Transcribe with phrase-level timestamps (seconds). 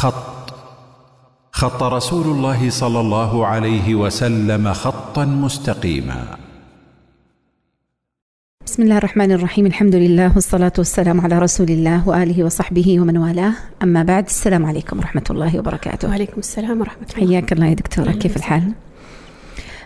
[0.00, 0.54] خط.
[1.52, 6.20] خط رسول الله صلى الله عليه وسلم خطا مستقيما.
[8.66, 9.66] بسم الله الرحمن الرحيم.
[9.66, 13.54] الحمد لله والصلاة والسلام على رسول الله وآله وصحبه ومن والاه.
[13.82, 16.08] أما بعد السلام عليكم ورحمة الله وبركاته.
[16.08, 17.28] وعليكم السلام ورحمة الله.
[17.28, 18.12] حياك الله يا دكتورة.
[18.12, 18.72] كيف الحال؟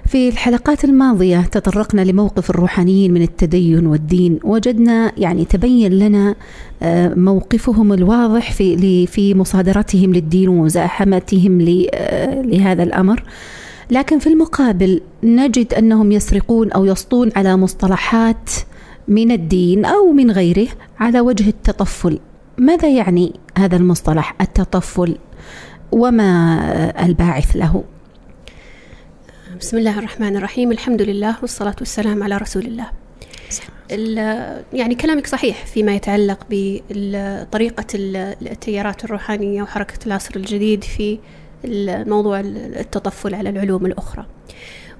[0.08, 4.38] في الحلقات الماضية تطرقنا لموقف الروحانيين من التدين والدين.
[4.44, 6.34] وجدنا يعني تبين لنا
[6.82, 11.60] آه، موقفهم الواضح في في مصادرتهم للدين ومزاحمتهم
[11.94, 13.22] آه، لهذا الأمر.
[13.90, 18.50] لكن في المقابل نجد أنهم يسرقون أو يسطون على مصطلحات
[19.08, 20.68] من الدين أو من غيره
[21.00, 22.18] على وجه التطفل.
[22.58, 25.16] ماذا يعني هذا المصطلح التطفل؟
[25.92, 26.60] وما
[27.06, 27.84] الباعث له؟
[29.60, 30.72] بسم الله الرحمن الرحيم.
[30.72, 32.86] الحمد لله والصلاة والسلام على رسول الله.
[34.72, 41.18] يعني كلامك صحيح فيما يتعلق بطريقة التيارات الروحانية وحركة العصر الجديد في
[41.64, 44.26] الموضوع التطفل على العلوم الأخرى.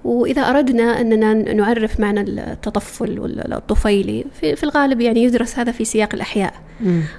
[0.04, 6.54] وإذا أردنا أننا نعرف معنى التطفل والطفيلي في, الغالب يعني يدرس هذا في سياق الأحياء.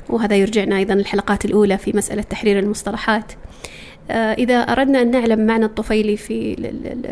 [0.10, 3.32] وهذا يرجعنا أيضا الحلقات الأولى في مسألة تحرير المصطلحات.
[4.12, 6.56] إذا أردنا أن نعلم معنى الطفيلي في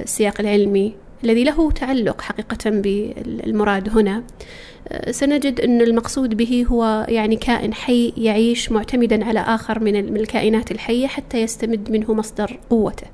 [0.04, 4.24] السياق العلمي الذي له تعلق حقيقة بالمراد هنا
[4.90, 10.72] آه، سنجد أن المقصود به هو يعني كائن حي يعيش معتمدا على آخر من الكائنات
[10.72, 13.08] الحية حتى يستمد منه مصدر قوته.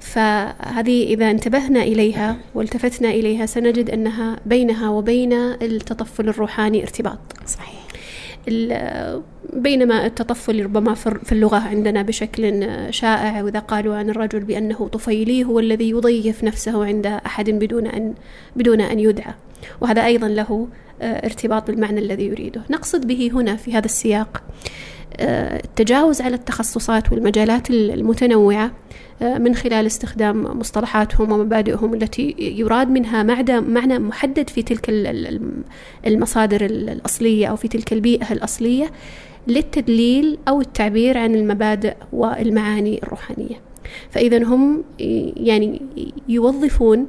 [0.00, 7.18] فهذه إذا انتبهنا إليها والتفتنا إليها سنجد أنها بينها وبين التطفل الروحاني ارتباط.
[7.46, 7.86] صحيح.
[9.56, 15.60] بينما التطفل ربما في اللغة عندنا بشكل شائع وإذا قالوا عن الرجل بأنه طفيلي هو
[15.60, 18.14] الذي يضيف نفسه عند أحد بدون أن
[18.56, 19.34] بدون أن يدعى.
[19.80, 20.68] وهذا أيضا له
[21.02, 22.62] آه، ارتباط بالمعنى الذي يريده.
[22.70, 24.42] نقصد به هنا في هذا السياق
[25.16, 28.70] آه، التجاوز على التخصصات والمجالات المتنوعة
[29.22, 33.22] آه، من خلال استخدام مصطلحاتهم ومبادئهم التي يراد منها
[33.60, 34.90] معنى محدد في تلك
[36.06, 38.90] المصادر الأصلية أو في تلك البيئة الأصلية.
[39.48, 43.60] للتدليل أو التعبير عن المبادئ والمعاني الروحانية.
[44.10, 44.84] فإذا هم
[45.36, 45.82] يعني
[46.28, 47.06] يوظفون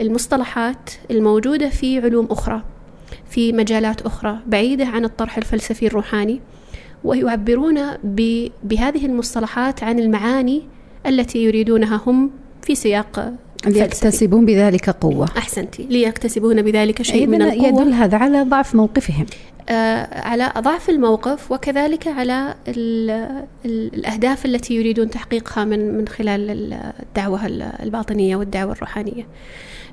[0.00, 2.62] المصطلحات الموجودة في علوم أخرى
[3.30, 6.40] في مجالات أخرى بعيدة عن الطرح الفلسفي الروحاني
[7.04, 7.80] ويعبرون
[8.64, 10.62] بهذه المصطلحات عن المعاني
[11.06, 12.30] التي يريدونها هم
[12.62, 13.32] في سياق
[13.66, 15.28] ليكتسبون بذلك قوة.
[15.38, 15.82] أحسنتي.
[15.82, 17.68] ليكتسبون بذلك شيء من القوة.
[17.68, 19.26] يدل هذا على ضعف موقفهم.
[20.12, 23.10] على ضعف الموقف وكذلك على ال
[23.64, 27.46] ال الأهداف التي يريدون تحقيقها من من خلال الدعوة
[27.82, 29.26] الباطنية والدعوة الروحانية.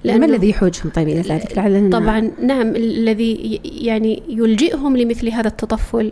[0.06, 6.12] ما الذي يحوجهم طيب إلى ذلك؟ لعلنا طبعا نعم الذي يعني يلجئهم لمثل هذا التطفل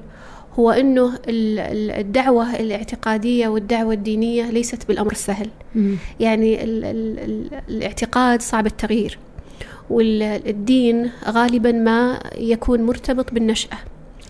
[0.60, 5.50] هو أنه الدعوة الاعتقادية والدعوة الدينية ليست بالأمر السهل.
[6.20, 9.20] يعني ال ال الاعتقاد صعب التغيير.
[9.90, 13.78] والدين غالبا ما يكون مرتبط بالنشأة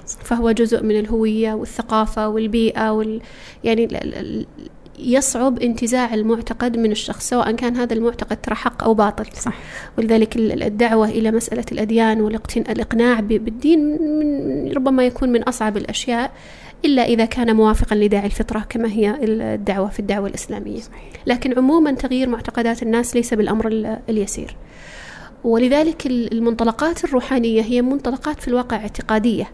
[0.05, 3.21] فهو جزء من الهوية والثقافة والبيئة وال
[3.63, 3.87] يعني
[4.99, 9.53] يصعب انتزاع المعتقد من الشخص سواء كان هذا المعتقد ترى حق أو باطل صح.
[9.97, 16.31] ولذلك الدعوة إلى مسألة الأديان والإقناع بالدين من ربما يكون من أصعب الأشياء
[16.85, 21.11] إلا إذا كان موافقا لداعي الفطرة كما هي الدعوة في الدعوة الإسلامية صحيح.
[21.25, 23.67] لكن عموما تغيير معتقدات الناس ليس بالأمر
[24.09, 24.55] اليسير
[25.47, 29.51] ولذلك المنطلقات الروحانية هي منطلقات في الواقع اعتقادية.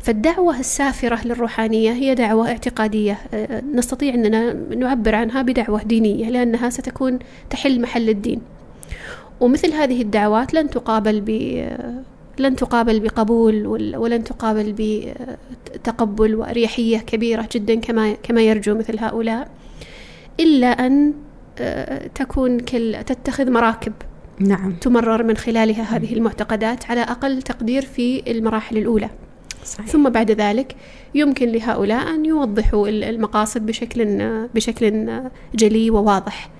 [0.00, 3.18] فالدعوة السافرة للروحانية هي دعوة اعتقادية.
[3.34, 7.18] آه، نستطيع أننا نعبر عنها بدعوة دينية لأنها ستكون
[7.50, 8.40] تحل محل الدين.
[9.40, 11.30] ومثل هذه الدعوات لن تقابل ب
[12.38, 13.66] لن تقابل بقبول
[13.96, 19.48] ولن تقابل بتقبل وأريحية كبيرة جدا كما كما يرجو مثل هؤلاء.
[20.40, 21.12] إلا أن
[21.58, 23.92] آه، تكون كل تتخذ مراكب
[24.40, 24.72] نعم.
[24.72, 29.10] تمرر من خلالها هذه المعتقدات على أقل تقدير في المراحل الأولى.
[29.64, 29.86] صحيح.
[29.86, 30.76] ثم بعد ذلك
[31.14, 34.18] يمكن لهؤلاء أن يوضحوا المقاصد بشكل
[34.54, 35.08] بشكل
[35.54, 36.50] جلي وواضح.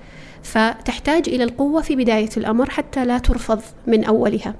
[0.42, 4.54] فتحتاج إلى القوة في بداية الأمر حتى لا ترفض من أولها.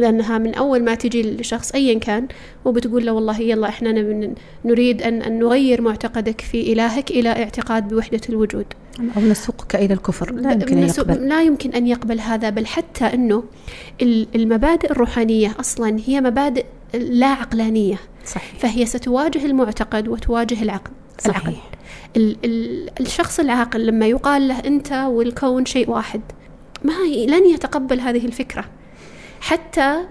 [0.00, 2.28] لأنها من أول ما تجي لشخص أيا كان
[2.64, 3.92] وبتقول له والله يلا إحنا
[4.64, 8.66] نريد أن, أن نغير معتقدك في إلهك إلى اعتقاد بوحدة الوجود.
[9.16, 10.34] أو نسوقك إلى الكفر.
[10.34, 11.28] لا يمكن أن يقبل.
[11.28, 13.44] لا يمكن أن يقبل هذا بل حتى أنه
[14.34, 16.64] المبادئ الروحانية أصلا هي مبادئ
[16.94, 17.96] لا عقلانية.
[18.24, 18.58] صحيح.
[18.58, 21.36] فهي ستواجه المعتقد وتواجه العقل صحيح.
[21.36, 21.56] العقل.
[22.16, 26.20] ال ال الشخص العاقل لما يقال له أنت والكون شيء واحد
[26.84, 26.92] ما
[27.26, 28.64] لن يتقبل هذه الفكرة.
[29.40, 30.04] حتى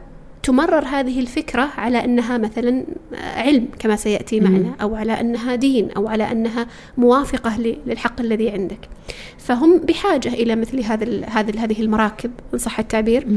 [0.44, 6.08] تمرر هذه الفكرة على أنها مثلا علم كما سيأتي معنا أو على أنها دين أو
[6.08, 6.68] على أنها
[6.98, 8.90] موافقة للحق الذي عندك.
[9.38, 13.28] فهم بحاجة إلى مثل هذا هذه هذه المراكب إن صح التعبير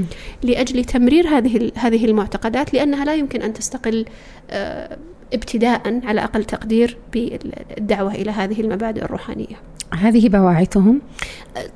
[0.43, 4.05] لأجل تمرير هذه هذه المعتقدات لأنها لا يمكن أن تستقل
[4.51, 4.99] آه،
[5.33, 9.57] ابتداء على أقل تقدير بالدعوة إلى هذه المبادئ الروحانية.
[9.95, 11.01] هذه بواعثهم؟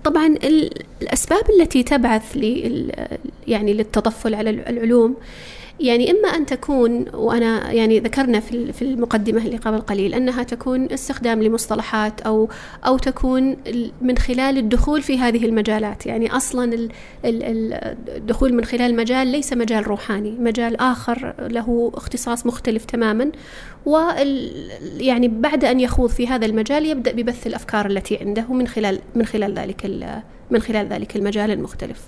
[0.04, 0.26] طبعا
[1.02, 2.36] الأسباب التي تبعث
[3.48, 5.16] يعني للتطفل على العلوم
[5.80, 11.42] يعني إما أن تكون وأنا يعني ذكرنا في المقدمة اللي قبل قليل أنها تكون استخدام
[11.42, 12.48] لمصطلحات أو
[12.86, 13.56] أو تكون
[14.00, 16.06] من خلال الدخول في هذه المجالات.
[16.06, 16.88] يعني أصلا
[17.24, 23.30] الدخول من خلال مجال ليس مجال روحاني مجال آخر له اختصاص مختلف تماما.
[23.86, 23.98] و
[24.98, 29.26] يعني بعد أن يخوض في هذا المجال يبدأ ببث الأفكار التي عنده من خلال من
[29.26, 29.84] خلال ذلك
[30.50, 32.02] من خلال ذلك المجال المختلف.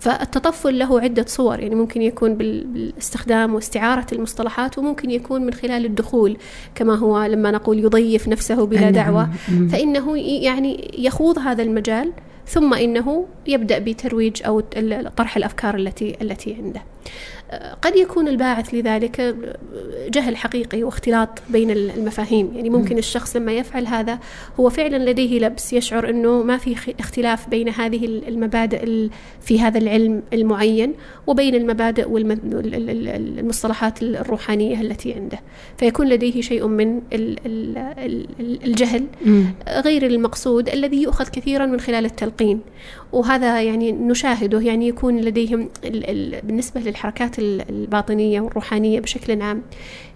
[0.00, 6.36] فالتطفل له عدة صور يعني ممكن يكون بالاستخدام واستعارة المصطلحات وممكن يكون من خلال الدخول
[6.74, 9.30] كما هو لما نقول يضيف نفسه بلا دعوة.
[9.70, 12.12] فإنه يعني يخوض هذا المجال
[12.48, 14.60] ثم إنه يبدأ بترويج أو
[15.16, 16.82] طرح الأفكار التي التي عنده.
[17.82, 19.36] قد يكون الباعث لذلك
[20.08, 22.52] جهل حقيقي واختلاط بين المفاهيم.
[22.54, 24.18] يعني ممكن الشخص لما يفعل هذا
[24.60, 29.08] هو فعلا لديه لبس يشعر أنه ما في اختلاف بين هذه المبادئ
[29.40, 30.94] في هذا العلم المعين
[31.26, 35.38] وبين المبادئ والمصطلحات الروحانية التي عنده.
[35.78, 37.00] فيكون لديه شيء من
[38.64, 39.06] الجهل
[39.68, 42.60] غير المقصود الذي يؤخذ كثيرا من خلال التلقين.
[43.12, 45.68] وهذا يعني نشاهده يعني يكون لديهم
[46.42, 49.62] بالنسبة للحركات الباطنية والروحانية بشكل عام.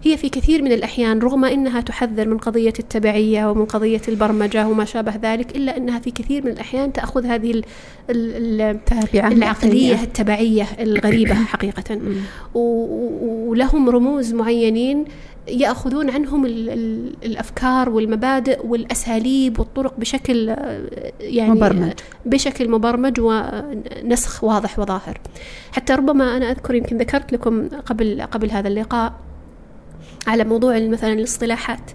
[0.03, 4.85] هي في كثير من الأحيان رغم أنها تحذر من قضية التبعية ومن قضية البرمجة وما
[4.85, 7.61] شابه ذلك إلا أنها في كثير من الأحيان تأخذ هذه
[9.15, 11.99] العقلية التبعية الغريبة حقيقة.
[12.53, 15.05] ولهم رموز معينين
[15.47, 16.45] يأخذون عنهم
[17.23, 20.55] الأفكار والمبادئ والأساليب والطرق بشكل
[21.19, 21.91] يعني مبرمج.
[22.25, 25.17] بشكل مبرمج ونسخ واضح وظاهر.
[25.71, 29.13] حتى ربما أنا أذكر يمكن ذكرت لكم قبل قبل هذا اللقاء
[30.27, 31.91] على موضوع مثلا الاصطلاحات.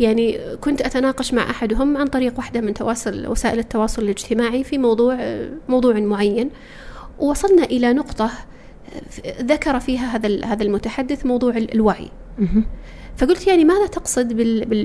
[0.00, 5.18] يعني كنت أتناقش مع أحدهم عن طريق واحدة من تواصل وسائل التواصل الاجتماعي في موضوع
[5.68, 6.50] موضوع معين.
[7.18, 8.30] ووصلنا إلى نقطة
[9.42, 12.10] ذكر فيها هذا هذا المتحدث موضوع الوعي.
[13.16, 14.32] فقلت يعني ماذا تقصد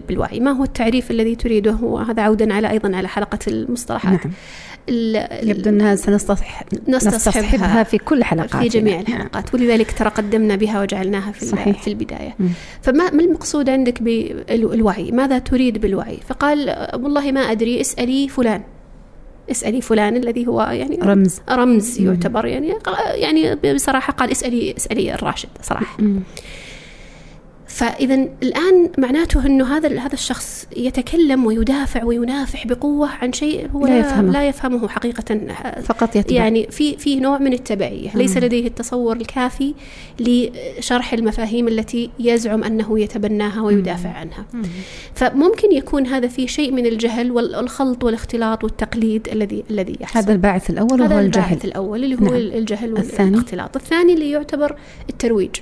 [0.08, 4.26] بالوعي؟ ما هو التعريف الذي تريده؟ وهذا عودا على أيضا على حلقة المصطلحات.
[4.26, 4.34] نعم.
[4.88, 9.08] يبدو أنها سنستصحب نستصحبها في كل حلقات في جميع يعني.
[9.08, 11.82] الحلقات ولذلك ترى قدمنا بها وجعلناها في, صحيح.
[11.82, 12.36] في البداية.
[12.40, 12.48] م.
[12.82, 18.62] فما ما المقصود عندك بالوعي؟ ماذا تريد بالوعي؟ فقال والله ما أدري اسألي فلان.
[19.52, 21.42] اسألي فلان الذي هو يعني رمز.
[21.50, 22.74] رمز يعتبر يعني
[23.14, 25.50] يعني بصراحة قال اسألي اسألي الراشد.
[25.62, 25.98] صراحة.
[27.72, 27.76] م.
[27.76, 34.00] فإذا الآن معناته أنه هذا هذا الشخص يتكلم ويدافع وينافح بقوة عن شيء هو لا
[34.00, 35.40] يفهمه, لا يفهمه حقيقة
[35.82, 36.36] فقط يتبع.
[36.36, 38.10] يعني في في نوع من التبعية.
[38.16, 39.74] ليس لديه التصور الكافي
[40.20, 44.46] لشرح المفاهيم التي يزعم أنه يتبناها ويدافع عنها.
[45.16, 50.20] فممكن يكون هذا فيه شيء من الجهل والخلط والاختلاط والتقليد الذي الذي يحصل.
[50.20, 51.44] هذا الباعث الأول هذا وهو الجهل.
[51.44, 52.36] الباعث الأول اللي هو نعم.
[52.36, 53.76] الجهل والاختلاط.
[53.76, 54.76] الثاني اللي يعتبر
[55.10, 55.56] الترويج.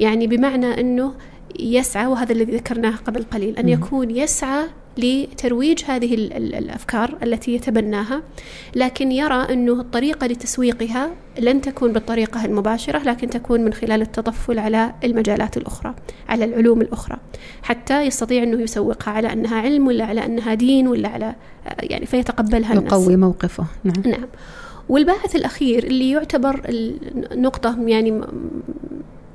[0.00, 1.14] يعني بمعنى أنه
[1.60, 4.64] يسعى وهذا الذي ذكرناه قبل قليل أن يكون يسعى
[4.98, 8.22] لترويج هذه الأفكار التي يتبناها
[8.76, 14.94] لكن يرى أنه الطريقة لتسويقها لن تكون بالطريقة المباشرة لكن تكون من خلال التطفل على
[15.04, 15.94] المجالات الأخرى
[16.28, 17.16] على العلوم الأخرى.
[17.62, 21.34] حتى يستطيع أنه يسوقها على أنها علم ولا على أنها دين ولا على
[21.80, 22.92] يعني فيتقبلها الناس.
[22.92, 23.64] يقوي موقفه.
[23.84, 24.02] نعم.
[24.06, 24.28] نعم.
[24.88, 26.60] والباحث الأخير اللي يعتبر
[27.32, 28.20] النقطه يعني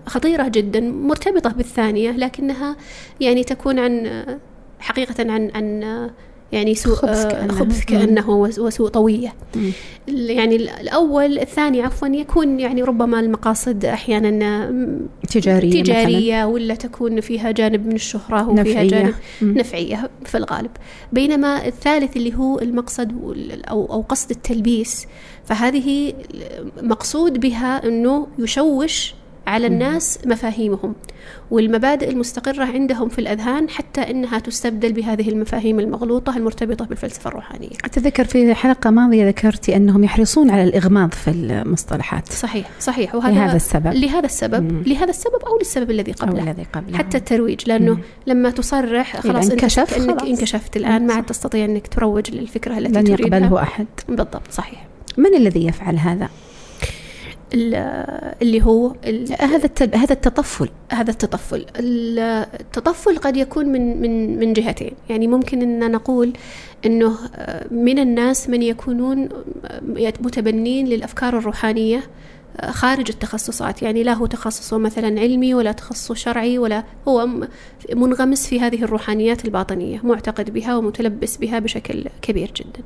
[0.06, 2.76] خطيرة جدا مرتبطة بالثانية لكنها
[3.22, 4.24] يعني تكون عن
[4.80, 5.84] حقيقة عن عن
[6.52, 9.72] يعني سوء خبث كأنه, خبث كأنه وسوء طوية مم.
[10.08, 14.30] يعني الأول الثاني عفوا يكون يعني ربما المقاصد أحيانا
[15.30, 16.46] تجارية تجارية مثلاً.
[16.46, 18.90] ولا تكون فيها جانب من الشهرة وفيها نفعية.
[18.90, 19.58] جانب مم.
[19.58, 20.72] نفعية في الغالب
[21.14, 23.12] بينما الثالث اللي هو المقصد
[23.70, 25.08] أو أو قصد التلبيس
[25.46, 26.14] فهذه
[26.82, 29.14] مقصود بها أنه يشوش
[29.48, 30.96] على الناس مفاهيمهم
[31.52, 37.70] والمبادئ المستقرة عندهم في الأذهان حتى أنها تستبدل بهذه المفاهيم المغلوطة المرتبطة بالفلسفة الروحانية.
[37.86, 42.32] أتذكر في حلقة ماضية ذكرتي أنهم يحرصون على الإغماض في المصطلحات.
[42.32, 43.16] صحيح صحيح.
[43.16, 43.88] وهذا لهذا السبب.
[43.88, 44.74] لهذا السبب.
[44.74, 44.84] مم.
[44.86, 46.42] لهذا السبب أو للسبب الذي قبله.
[46.42, 46.98] أو الذي قبله.
[46.98, 48.02] حتى الترويج لأنه مم.
[48.28, 50.30] لما تصرح خلاص انكشف أنك خلاص.
[50.30, 53.88] انكشفت الآن ما عاد تستطيع أنك تروج للفكرة التي لن يقبله أحد.
[54.08, 54.88] بالضبط صحيح.
[55.18, 56.30] من الذي يفعل هذا؟
[57.54, 58.96] اللي هو
[59.40, 60.70] هذا هذا التطفل.
[60.92, 61.66] هذا التطفل.
[61.78, 64.92] التطفل قد يكون من من من جهتين.
[65.10, 66.34] يعني ممكن إن نقول
[66.86, 67.18] إنه
[67.72, 69.30] من الناس من يكونون
[70.20, 72.04] متبنين للأفكار الروحانية
[72.70, 73.82] خارج التخصصات.
[73.82, 77.30] يعني لا هو تخصصه مثلا علمي ولا تخصصه شرعي ولا هو
[77.94, 82.84] منغمس في هذه الروحانيات الباطنية معتقد بها ومتلبس بها بشكل كبير جدا.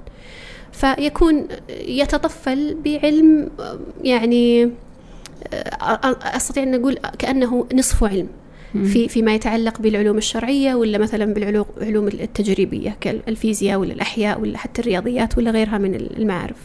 [0.72, 3.50] فيكون يتطفل بعلم
[4.04, 4.72] يعني
[6.24, 8.28] أستطيع أن أقول كأنه نصف علم
[8.74, 15.38] في فيما يتعلق بالعلوم الشرعية ولا مثلا بالعلوم التجريبية كالفيزياء ولا الأحياء ولا حتى الرياضيات
[15.38, 16.58] ولا غيرها من المعارف.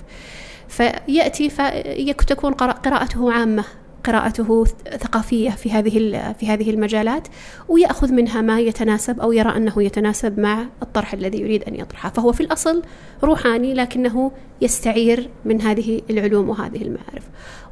[0.69, 3.65] فيأتي فتكون قراءته عامة.
[4.05, 4.65] قراءته
[4.99, 5.91] ثقافية في هذه
[6.39, 7.29] في هذه المجالات
[7.69, 12.11] ويأخذ منها ما يتناسب أو يرى أنه يتناسب مع الطرح الذي يريد أن يطرحه.
[12.11, 12.83] فهو في الأصل
[13.25, 17.25] روحاني لكنه يستعير من هذه العلوم وهذه المعارف.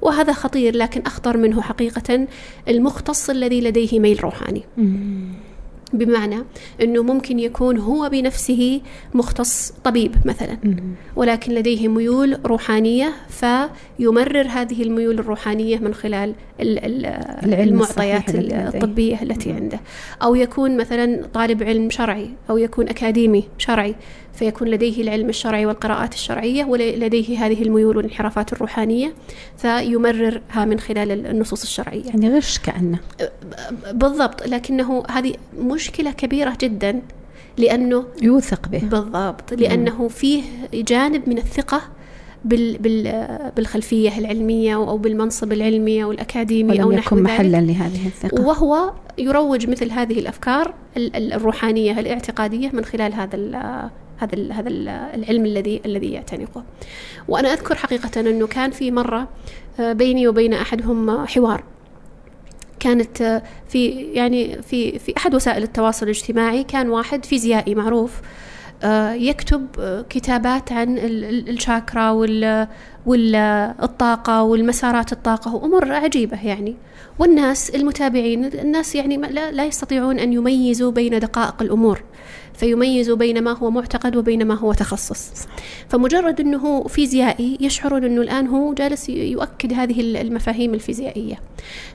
[0.03, 2.27] وهذا خطير لكن أخطر منه حقيقة
[2.69, 4.63] المختص الذي لديه ميل روحاني.
[5.93, 6.37] بمعنى
[6.83, 8.81] أنه ممكن يكون هو بنفسه
[9.15, 10.59] مختص طبيب مثلا.
[11.17, 19.81] ولكن لديه ميول روحانية فيمرر هذه الميول الروحانية من خلال المعطيات الطبية التي عنده.
[20.23, 23.95] أو يكون مثلا طالب علم شرعي أو يكون أكاديمي شرعي.
[24.35, 29.15] فيكون لديه العلم الشرعي والقراءات الشرعية ولديه هذه الميول والانحرافات الروحانية
[29.57, 32.05] فيمررها من خلال النصوص الشرعية.
[32.05, 32.99] يعني غش كأنه؟
[33.93, 37.03] بالضبط لكنه هذه مشكلة كبيرة جدا
[37.59, 38.79] لأنه يوثق به.
[38.79, 40.43] بالضبط لأنه فيه
[40.75, 41.81] جانب من الثقة
[42.45, 48.47] بال بال بالخلفية العلمية أو بالمنصب العلمي أو الأكاديمي أو نحو يكون محلا لهذه الثقة.
[48.47, 53.37] وهو يروج مثل هذه الأفكار الروحانية الإعتقادية من خلال هذا
[54.23, 54.69] هذا هذا
[55.15, 56.65] العلم الذي الذي يعتنقه.
[57.29, 59.29] وأنا أذكر حقيقة أنه كان في مرة
[59.81, 61.65] آه، بيني وبين أحدهم حوار.
[62.81, 68.21] كانت آه، في يعني في في أحد وسائل التواصل الاجتماعي كان واحد فيزيائي معروف
[68.85, 69.67] آه، يكتب
[70.11, 72.11] كتابات عن الشاكرا
[73.07, 76.77] والطاقة والمسارات الطاقة وأمور عجيبة يعني.
[77.19, 79.17] والناس المتابعين الناس يعني
[79.53, 82.03] لا يستطيعون أن يميزوا بين دقائق الأمور.
[82.55, 85.31] فيميزوا بين ما هو معتقد وبين ما هو تخصص.
[85.89, 91.41] فمجرد أنه فيزيائي يشعرون أنه الآن هو جالس يؤكد هذه المفاهيم الفيزيائية.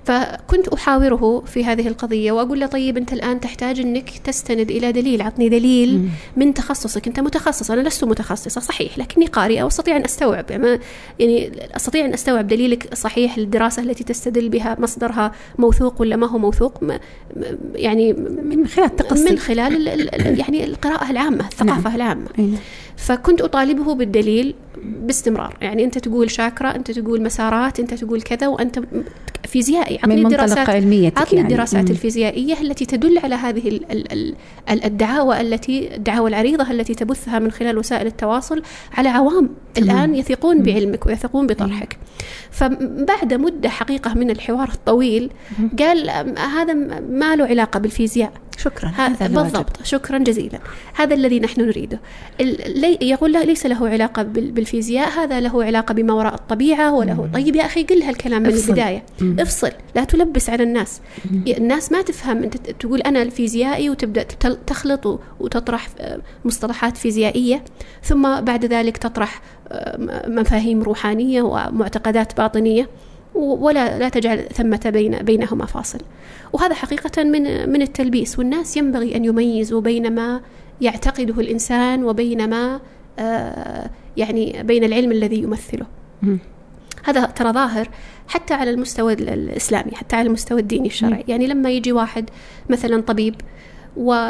[0.06, 5.22] فكنت أحاوره في هذه القضية وأقول له طيب أنت الآن تحتاج أنك تستند إلى دليل
[5.22, 7.08] عطني دليل من تخصصك.
[7.08, 10.52] أنت متخصص أنا لست متخصصة صحيح لكني قارئة وأستطيع أن أستوعب.
[10.52, 10.80] يعني,
[11.20, 16.38] يعني أستطيع أن أستوعب دليلك صحيح للدراسة التي تستدل بها مصدرها موثوق ولا ما هو
[16.38, 16.84] موثوق؟
[17.76, 19.88] يعني من خلال التقصي من خلال
[20.48, 21.96] يعني القراءة العامة الثقافة نعم.
[21.96, 22.28] العامة.
[22.38, 22.56] نعم.
[22.96, 25.58] فكنت أطالبه بالدليل باستمرار.
[25.62, 28.80] يعني أنت تقول شاكرا أنت تقول مسارات أنت تقول كذا وأنت
[29.48, 29.98] فيزيائي.
[29.98, 31.52] عطني الدراسات علميتك عطني يعني.
[31.52, 33.80] الدراسات الفيزيائية التي تدل على هذه
[34.70, 38.62] الدعاوى التي الدعاوى العريضة التي تبثها من خلال وسائل التواصل
[38.94, 41.98] على عوام الآن يثقون بعلمك ويثقون بطرحك.
[42.52, 45.32] فبعد مدة حقيقة من الحوار الطويل
[45.80, 46.74] قال هذا
[47.10, 48.32] ما له علاقة بالفيزياء.
[48.58, 49.84] شكرا هذا بالضبط.
[49.84, 50.60] شكرا جزيلا.
[50.94, 52.00] هذا الذي نحن نريده.
[53.02, 57.30] يقول له ليس له علاقة بالفيزياء هذا له علاقة بما وراء الطبيعة وله.
[57.34, 58.50] طيب يا أخي قل هالكلام من.
[58.50, 59.04] البداية.
[59.22, 59.40] مم.
[59.40, 59.72] افصل.
[59.96, 61.02] لا تلبس على الناس.
[61.32, 61.44] مم.
[61.48, 62.44] الناس ما تفهم.
[62.44, 64.24] أنت تقول أنا الفيزيائي وتبدأ
[64.68, 65.88] تخلط وتطرح
[66.46, 67.64] مصطلحات فيزيائية
[68.04, 69.42] ثم بعد ذلك تطرح
[70.28, 72.90] مفاهيم روحانية ومعتقدات باطنية.
[73.38, 76.00] ولا لا تجعل ثمة بين بينهما فاصل.
[76.54, 80.42] وهذا حقيقة من من التلبيس والناس ينبغي أن يميزوا بين ما
[80.82, 82.80] يعتقده الإنسان وبين ما
[83.20, 85.86] آه، يعني بين العلم الذي يمثله.
[87.04, 87.90] هذا ترى ظاهر
[88.28, 91.24] حتى على المستوى الإسلامي حتى على المستوى الديني الشرعي.
[91.28, 92.30] يعني لما يجي واحد
[92.70, 93.36] مثلا طبيب
[93.98, 94.30] و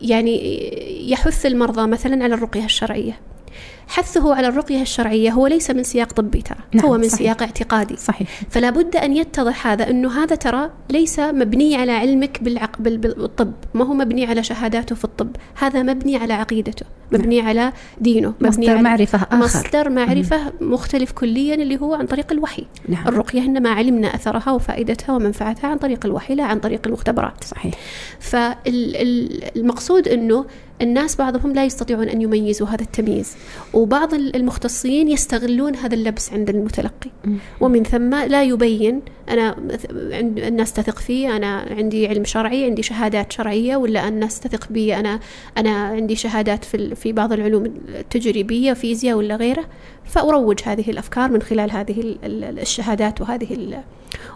[0.00, 3.18] يعني يحث المرضى مثلا على الرقية الشرعية
[3.90, 7.18] حثه على الرقية الشرعية هو ليس من سياق طبي ترى نعم هو من صحيح.
[7.18, 7.96] سياق اعتقادي.
[7.96, 8.28] صحيح.
[8.50, 12.80] فلا بد أن يتضح هذا أنه هذا ترى ليس مبني على علمك بالعق...
[12.80, 15.36] بالطب ما هو مبني على شهاداته في الطب.
[15.54, 17.48] هذا مبني على عقيدته مبني نعم.
[17.48, 19.36] على دينه مبني مصدر على معرفة آخر.
[19.36, 22.66] مصدر معرفة مختلف كليا اللي هو عن طريق الوحي.
[22.88, 23.08] نعم.
[23.08, 27.44] الرقية إنما علمنا أثرها وفائدتها ومنفعتها عن طريق الوحي لا عن طريق المختبرات.
[27.44, 27.74] صحيح.
[28.20, 30.44] فالمقصود أنه
[30.82, 33.36] الناس بعضهم لا يستطيعون أن يميزوا هذا التمييز.
[33.80, 37.10] وبعض المختصين يستغلون هذا اللبس عند المتلقي.
[37.60, 39.56] ومن ثم لا يبين أنا
[40.20, 45.20] الناس تثق فيه أنا عندي علم شرعي عندي شهادات شرعية ولا الناس تثق بي أنا
[45.58, 49.64] أنا عندي شهادات في في بعض العلوم التجريبية فيزياء ولا غيره
[50.10, 53.82] فأروج هذه الأفكار من خلال هذه الشهادات وهذه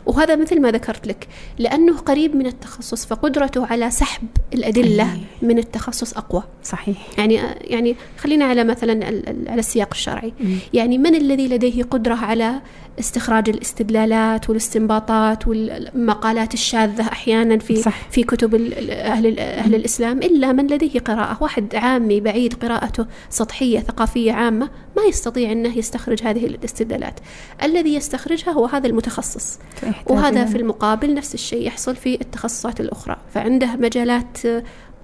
[0.06, 1.28] وهذا مثل ما ذكرت لك
[1.58, 5.48] لأنه قريب من التخصص فقدرته على سحب الأدلة أيه.
[5.48, 9.06] من التخصص أقوى صحيح يعني يعني خلينا على مثلا
[9.48, 10.32] على السياق الشرعي.
[10.72, 12.60] يعني من الذي لديه قدرة على
[12.98, 18.08] استخراج الاستدلالات والاستنباطات والمقالات الشاذة أحيانا في صح.
[18.10, 24.32] في كتب أهل أهل الإسلام إلا من لديه قراءة واحد عامي بعيد قراءته سطحية ثقافية
[24.32, 27.20] عامة ما يستطيع أنه يستخرج هذه الاستدلالات
[27.62, 29.58] الذي يستخرجها هو هذا المتخصص.
[30.06, 33.16] وهذا في المقابل نفس الشيء يحصل في التخصصات الأخرى.
[33.34, 34.38] فعنده مجالات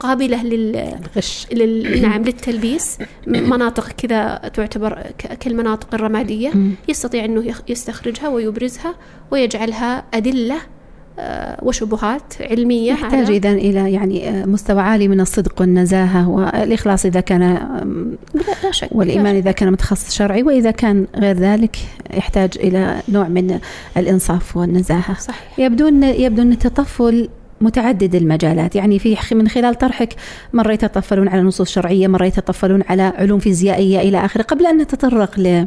[0.00, 2.02] قابلة للغش لل...
[2.09, 2.99] نعم للتلبيس.
[3.26, 5.02] مناطق كذا تعتبر
[5.40, 6.52] كالمناطق الرمادية.
[6.88, 8.94] يستطيع أنه يستخرجها ويبرزها
[9.30, 10.56] ويجعلها أدلة
[11.62, 17.43] وشبهات علمية يحتاج إذا إلى يعني آه، مستوى عالي من الصدق والنزاهة والإخلاص إذا كان
[18.65, 21.77] لا شك والإيمان إذا كان متخصص شرعي وإذا كان غير ذلك
[22.15, 23.59] يحتاج إلى نوع من
[23.97, 25.15] الإنصاف والنزاهة.
[25.15, 25.59] صحيح.
[25.59, 27.29] يبدو أن يبدو أن التطفل
[27.61, 28.77] متعدد المجالات.
[28.77, 30.15] يعني في من خلال طرحك
[30.53, 34.43] مرة يتطفلون على نصوص شرعية مرة يتطفلون على علوم فيزيائية إلى آخره.
[34.43, 35.67] قبل أن نتطرق ل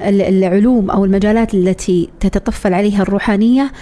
[0.00, 3.72] العلوم أو المجالات التي تتطفل عليها الروحانية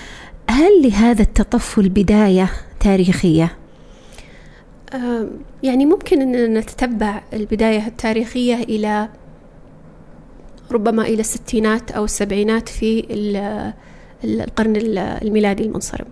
[0.51, 3.57] هل لهذا التطفل بداية تاريخية؟
[5.63, 9.09] يعني ممكن أن نتتبع البداية التاريخية إلى
[10.73, 13.05] ربما إلى الستينات أو السبعينات في
[14.25, 14.77] القرن
[15.23, 16.07] الميلادي المنصرم.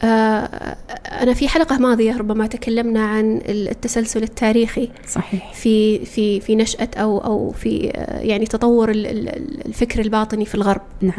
[0.00, 0.76] آه،
[1.22, 5.52] أنا في حلقة ماضية ربما تكلمنا عن التسلسل التاريخي صحيح.
[5.54, 7.76] في في في نشأة أو أو في
[8.20, 10.82] يعني تطور الفكر الباطني في الغرب.
[11.00, 11.18] نعم.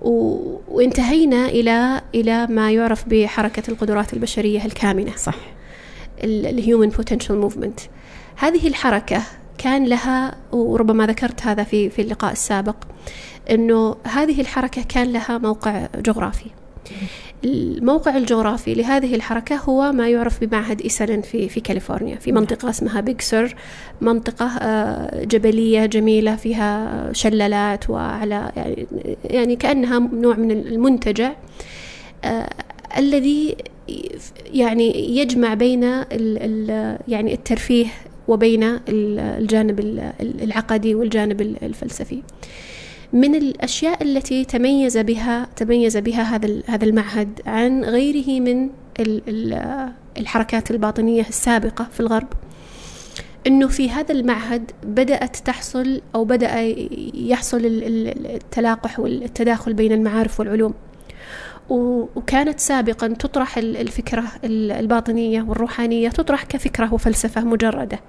[0.00, 5.16] وانتهينا إلى إلى ما يعرف بحركة القدرات البشرية الكامنة.
[5.16, 5.36] صح.
[6.24, 7.80] human potential movement
[8.36, 9.22] هذه الحركة
[9.58, 12.76] كان لها وربما ذكرت هذا في في اللقاء السابق
[13.50, 16.50] إنه هذه الحركة كان لها موقع جغرافي.
[17.44, 23.00] الموقع الجغرافي لهذه الحركة هو ما يعرف بمعهد إيسلن في في كاليفورنيا في منطقة اسمها
[23.00, 23.54] بيج سر
[24.00, 28.86] منطقة آه، جبلية جميلة فيها شلالات وعلى يعني
[29.24, 31.32] يعني كأنها نوع من المنتجع
[32.24, 32.50] آه،
[32.96, 33.56] الذي
[34.46, 37.86] يعني يجمع بين ال ال يعني الترفيه
[38.28, 39.80] وبين الجانب
[40.20, 42.22] العقدي والجانب الفلسفي.
[43.14, 48.70] من الأشياء التي تميز بها تميز بها هذا هذا المعهد عن غيره من
[50.18, 52.28] الحركات الباطنية السابقة في الغرب.
[53.46, 56.60] إنه في هذا المعهد بدأت تحصل أو بدأ
[57.14, 60.74] يحصل التلاقح والتداخل بين المعارف والعلوم.
[61.68, 68.00] وكانت سابقا تطرح الفكرة الباطنية والروحانية تطرح كفكرة وفلسفة مجردة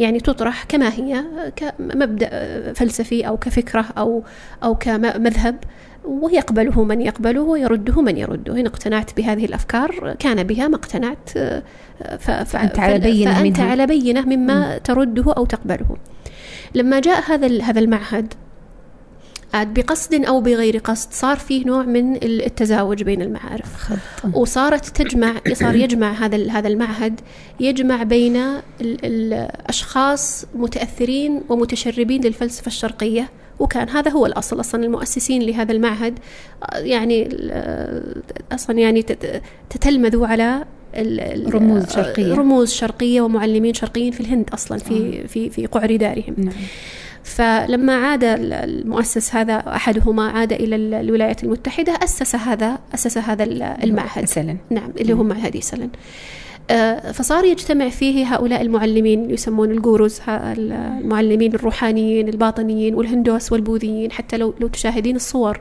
[0.00, 1.24] يعني تطرح كما هي
[1.56, 4.22] كمبدأ فلسفي أو كفكرة أو
[4.64, 5.56] أو كمذهب
[6.04, 11.30] ويقبله من يقبله ويرده من يرده إن اقتنعت بهذه الأفكار كان بها ما اقتنعت
[12.18, 13.70] فأنت على بينة فأنت منها.
[13.70, 14.78] على بينة مما.
[14.78, 15.96] ترده أو تقبله
[16.74, 18.34] لما جاء هذا هذا المعهد
[19.54, 23.76] عاد بقصد أو بغير قصد صار فيه نوع من التزاوج بين المعارف.
[23.76, 24.34] خط.
[24.34, 27.20] وصارت تجمع صار يجمع هذا هذا المعهد
[27.60, 28.42] يجمع بين
[28.80, 33.28] الأشخاص متأثرين ومتشربين للفلسفة الشرقية.
[33.58, 36.18] وكان هذا هو الأصل أصلا المؤسسين لهذا المعهد
[36.74, 37.28] يعني
[38.52, 39.02] أصلا يعني
[39.70, 40.64] تتلمذوا على
[41.46, 42.34] رموز شرقية.
[42.34, 46.34] رموز شرقية ومعلمين شرقيين في الهند أصلا في في في قعر دارهم.
[46.38, 46.54] نعم.
[47.24, 53.44] فلما عاد المؤسس هذا أحدهما عاد إلى الولايات المتحدة أسس هذا أسس هذا
[53.84, 54.24] المعهد.
[54.24, 54.56] سلن.
[54.70, 55.90] نعم اللي هو معهد سلن
[56.70, 64.54] آه، فصار يجتمع فيه هؤلاء المعلمين يسمون الجوروز المعلمين الروحانيين الباطنيين والهندوس والبوذيين حتى لو
[64.60, 65.60] لو تشاهدين الصور.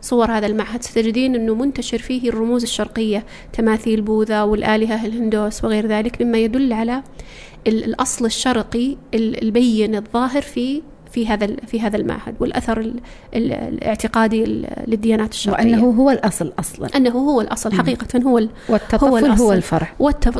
[0.00, 0.82] صور هذا المعهد.
[0.82, 7.02] ستجدين أنه منتشر فيه الرموز الشرقية تماثيل بوذا والآلهة الهندوس وغير ذلك مما يدل على
[7.66, 12.92] الأصل الشرقي البين الظاهر في في هذا في هذا المعهد والأثر
[13.34, 14.44] الاعتقادي
[14.86, 15.64] للديانات الشرقية.
[15.64, 16.88] وأنه هو الأصل أصلا.
[16.96, 19.42] أنه هو الأصل حقيقة هو والتطفل هو, الأصل.
[19.42, 19.92] هو الفرع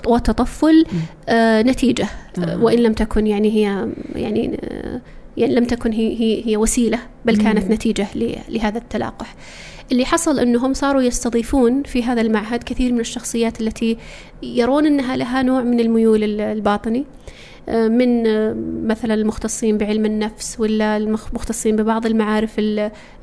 [0.07, 0.87] والتطفل
[1.29, 2.09] آه نتيجة.
[2.39, 2.63] آه.
[2.63, 5.01] وإن لم تكن يعني هي يعني آه
[5.37, 7.73] يعني لم تكن هي هي, هي وسيلة بل كانت مم.
[7.73, 8.07] نتيجه
[8.49, 9.35] لهذا التلاقح.
[9.93, 13.97] اللي حصل أنهم صاروا يستضيفون في هذا المعهد كثير من الشخصيات التي
[14.43, 16.99] يرون إنها لها نوع من الميول الباطني.
[16.99, 17.05] آه،
[17.69, 22.51] من آه، مثلا المختصين بعلم النفس ولا المختصين ببعض المعارف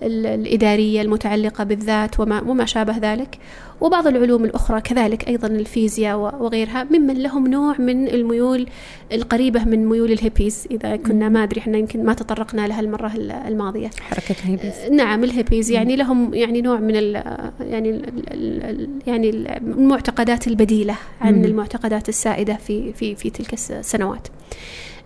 [0.01, 3.37] الإدارية المتعلقة بالذات وما شابه ذلك.
[3.81, 8.67] وبعض العلوم الأخرى كذلك أيضا الفيزياء وغيرها ممن لهم نوع من الميول
[9.11, 10.67] القريبة من ميول الهيبيز.
[10.71, 13.11] إذا كنا ما أدري إحنا يمكن ما تطرقنا لها المرة
[13.47, 13.89] الماضية.
[13.99, 14.73] حركة الهيبيز.
[14.91, 15.71] نعم الهيبيز.
[15.71, 17.23] يعني لهم يعني نوع من ال
[17.59, 24.27] يعني ال يعني المعتقدات البديلة عن المعتقدات السائدة في في في تلك السنوات.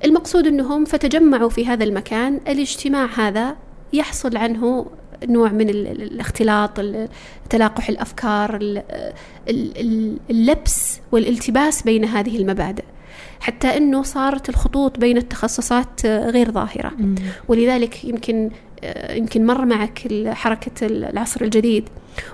[0.05, 2.39] المقصود أنهم فتجمعوا في هذا المكان.
[2.47, 3.55] الاجتماع هذا
[3.93, 4.85] يحصل عنه
[5.27, 6.79] نوع من الاختلاط
[7.49, 8.81] تلاقح الأفكار
[10.29, 12.83] اللبس والالتباس بين هذه المبادئ
[13.39, 16.91] حتى إنه صارت الخطوط بين التخصصات غير ظاهرة.
[17.47, 18.51] ولذلك يمكن
[19.09, 21.89] يمكن مر معك حركة العصر الجديد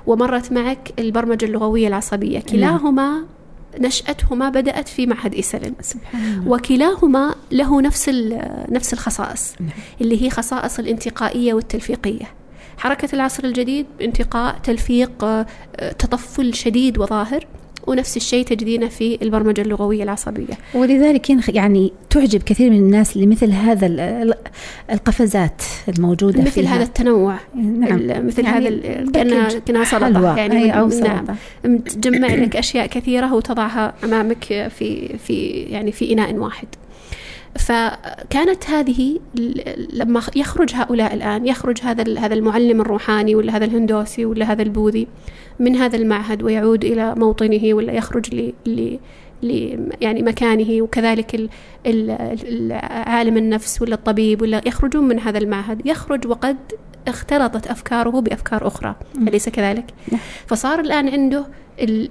[0.08, 2.40] ومرت معك البرمجة اللغوية العصبية.
[2.40, 3.26] كلاهما
[3.80, 5.74] نشأتهما بدأت في معهد إيسلن
[6.48, 8.10] وكلاهما له نفس
[8.70, 9.70] نفس الخصائص نعم.
[10.02, 12.26] اللي هي خصائص الانتقائية والتلفيقية.
[12.78, 15.46] حركة العصر الجديد انتقاء تلفيق آه،
[16.00, 17.46] تطفل شديد وظاهر
[17.88, 20.54] ونفس الشيء تجدينه في البرمجة اللغوية العصبية.
[20.74, 23.88] ولذلك يعني تعجب كثير من الناس لمثل هذا
[24.92, 26.76] القفزات الموجودة مثل فيها.
[26.76, 27.36] هذا التنوع.
[27.56, 28.28] نعم.
[28.28, 30.38] مثل يعني هذا كأنها كأنها سلطة.
[30.38, 31.26] يعني أي أو نعم.
[31.78, 34.44] تجمع لك أشياء كثيرة وتضعها أمامك
[34.78, 36.68] في في يعني في إناء واحد.
[37.58, 39.20] فكانت هذه
[39.94, 45.08] لما يخرج هؤلاء الآن يخرج هذا هذا المعلم الروحاني ولا هذا الهندوسي ولا هذا البوذي
[45.60, 48.98] من هذا المعهد ويعود إلى موطنه ولا يخرج ل ل
[50.02, 51.50] يعني مكانه وكذلك
[52.84, 56.58] عالم النفس ولا الطبيب ولا يخرجون من هذا المعهد يخرج وقد
[57.08, 58.96] اختلطت أفكاره بأفكار أخرى
[59.28, 60.22] أليس كذلك؟ نعم.
[60.48, 61.46] فصار الآن عنده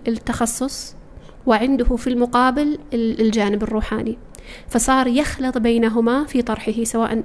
[0.09, 0.97] التخصص
[1.47, 4.19] وعنده في المقابل الجانب الروحاني
[4.69, 7.23] فصار يخلط بينهما في طرحه سواء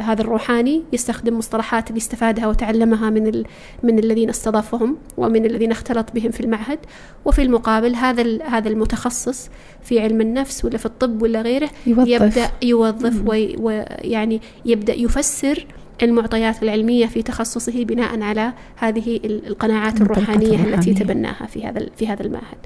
[0.00, 3.44] هذا الروحاني يستخدم مصطلحات اللي استفادها وتعلمها من
[3.82, 6.78] من الذين استضافهم ومن الذين اختلط بهم في المعهد
[7.24, 9.50] وفي المقابل هذا هذا المتخصص
[9.82, 12.08] في علم النفس ولا في الطب ولا غيره يوظف.
[12.08, 13.22] يبدأ يوظف
[13.58, 15.66] ويعني يبدأ يفسر
[16.02, 22.22] المعطيات العلمية في تخصصه بناء على هذه القناعات الروحانية التي تبناها في هذا في هذا
[22.22, 22.58] المعهد.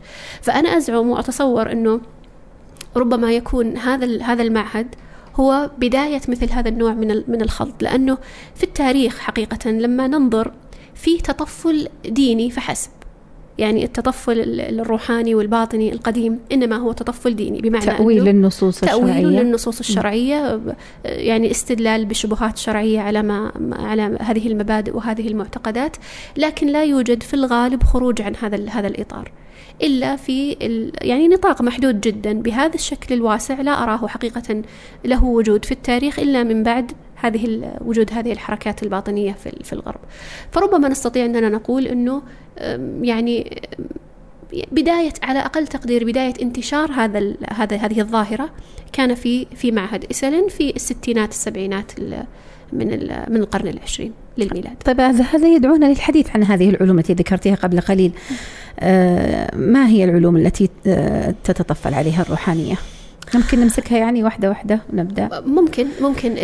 [0.42, 2.00] فأنا أزعم وأتصور أنه
[2.96, 4.94] ربما يكون هذا هذا المعهد
[5.36, 8.18] هو بداية مثل هذا النوع من من الخلط لأنه
[8.54, 10.52] في التاريخ حقيقة لما ننظر
[10.94, 12.90] في تطفل ديني فحسب.
[13.58, 19.22] يعني التطفل الروحاني والباطني القديم إنما هو تطفل ديني بمعنى تأويل للنصوص تأويل الشرعية.
[19.22, 20.60] تأويل للنصوص الشرعية
[21.04, 25.96] يعني استدلال بشبهات شرعية على ما على هذه المبادئ وهذه المعتقدات
[26.36, 29.32] لكن لا يوجد في الغالب خروج عن هذا هذا الإطار.
[29.82, 30.56] إلا في
[31.02, 34.62] يعني نطاق محدود جدا بهذا الشكل الواسع لا أراه حقيقة
[35.04, 40.00] له وجود في التاريخ إلا من بعد هذه وجود هذه الحركات الباطنية في, في الغرب.
[40.50, 42.22] فربما نستطيع أننا نقول أنه
[43.02, 43.62] يعني
[44.72, 48.50] بداية على أقل تقدير بداية انتشار هذا هذا هذه الظاهرة
[48.92, 51.92] كان في في معهد إسلن في الستينات السبعينات
[52.72, 52.88] من
[53.28, 54.76] من القرن العشرين للميلاد.
[54.84, 58.12] طيب هذا يدعونا للحديث عن هذه العلوم التي ذكرتها قبل قليل.
[58.80, 62.74] آه ما هي العلوم التي آه تتطفل عليها الروحانية؟
[63.34, 66.34] ممكن نمسكها يعني واحدة واحدة ونبدأ ممكن ممكن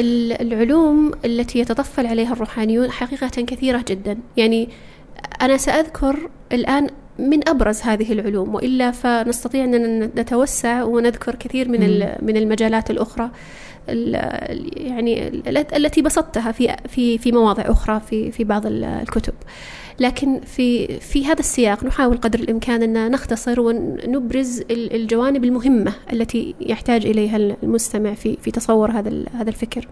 [0.40, 4.68] العلوم التي يتطفل عليها الروحانيون حقيقة كثيرة جدا يعني
[5.43, 6.87] أنا سأذكر الآن
[7.19, 11.81] من أبرز هذه العلوم وإلا فنستطيع أن نتوسع ونذكر كثير من
[12.23, 13.31] من المجالات الأخرى
[14.77, 15.43] يعني
[15.77, 19.35] التي بسطتها في في في مواضع أخرى في في بعض الكتب
[20.01, 27.07] لكن في في هذا السياق نحاول قدر الإمكان أن نختصر ونبرز الجوانب المهمة التي يحتاج
[27.07, 29.89] إليها المستمع في في تصور هذا هذا الفكر.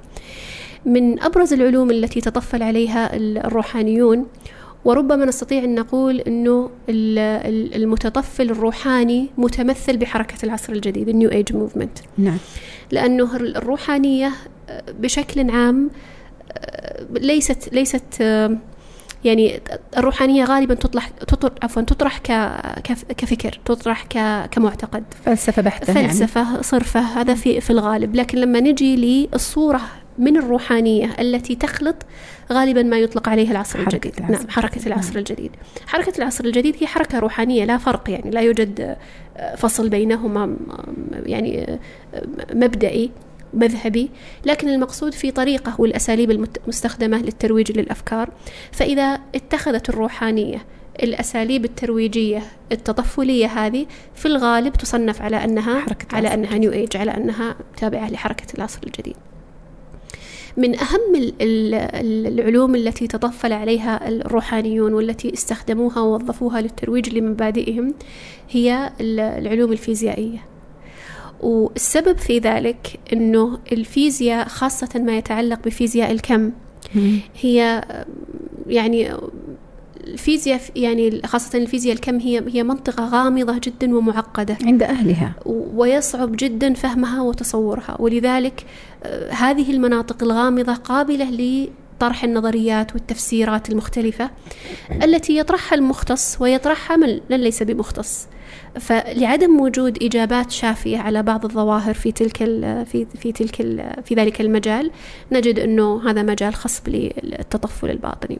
[0.85, 4.27] من أبرز العلوم التي تطفل عليها الروحانيون
[4.85, 11.98] وربما نستطيع أن نقول أنه المتطفل الروحاني متمثل بحركة العصر الجديد ال New Age movement
[12.19, 12.38] نعم.
[12.91, 14.33] لأنه الروحانية
[15.01, 15.91] بشكل عام
[17.11, 18.25] ليست ليست
[19.25, 19.61] يعني
[19.97, 22.19] الروحانية غالبا تطرح تطرح عفوا تطرح
[23.19, 24.03] كفكر تطرح
[24.47, 25.05] كمعتقد.
[25.25, 26.62] فلسفة بحتة فلسفة يعني.
[26.62, 28.14] صرفة هذا في في الغالب.
[28.14, 29.81] لكن لما نجي للصورة
[30.18, 31.96] من الروحانية التي تخلط
[32.52, 34.14] غالبا ما يطلق عليها العصر الجديد.
[34.18, 34.33] العصر.
[34.33, 35.18] نعم حركة العصر نعم.
[35.18, 35.50] الجديد.
[35.87, 38.96] حركة العصر الجديد هي حركة روحانية لا فرق يعني لا يوجد
[39.57, 40.57] فصل بينهما
[41.26, 41.78] يعني
[42.54, 43.11] مبدئي
[43.54, 44.11] مذهبي.
[44.44, 48.31] لكن المقصود في طريقة والأساليب المستخدمة للترويج للأفكار.
[48.72, 50.64] فإذا اتخذت الروحانية
[51.02, 57.16] الأساليب الترويجية التطفلية هذه في الغالب تصنف على أنها حركة على أنها نيو إيج على
[57.16, 59.16] أنها تابعة لحركة العصر الجديد.
[60.59, 67.94] من أهم ال- ال- العلوم التي تطفل عليها الروحانيون والتي استخدموها ووظفوها للترويج لمبادئهم
[68.51, 70.38] هي ال- العلوم الفيزيائية.
[71.40, 76.51] والسبب في ذلك أنه الفيزياء خاصة ما يتعلق بفيزياء الكم
[77.40, 77.85] هي
[78.66, 79.11] يعني
[80.06, 84.56] الفيزياء يعني خاصة الفيزياء الكم هي هي منطقة غامضة جدا ومعقدة.
[84.64, 85.32] عند أهلها.
[85.46, 87.96] ويصعب جدا فهمها وتصورها.
[87.98, 88.64] ولذلك
[89.04, 94.30] آه، هذه المناطق الغامضة قابلة لطرح النظريات والتفسيرات المختلفة
[95.02, 98.26] التي يطرحها المختص ويطرحها من ليس بمختص.
[98.80, 104.14] فلعدم وجود إجابات شافية على بعض الظواهر في تلك ال في في تلك ال في
[104.14, 104.90] ذلك المجال
[105.32, 108.38] نجد أنه هذا مجال خصب للتطفل الباطني.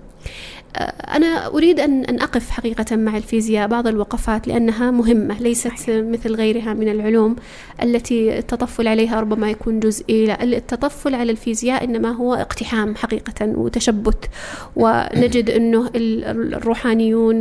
[1.17, 6.75] أنا أريد أن أن أقف حقيقة مع الفيزياء بعض الوقفات لأنها مهمة ليست مثل غيرها
[6.75, 7.37] من العلوم
[7.83, 10.27] التي التطفل عليها ربما يكون جزئي.
[10.27, 14.29] لا التطفل على الفيزياء إنما هو اقتحام حقيقة وتشبت
[14.77, 17.37] ونجد أنه ال- الروحانيون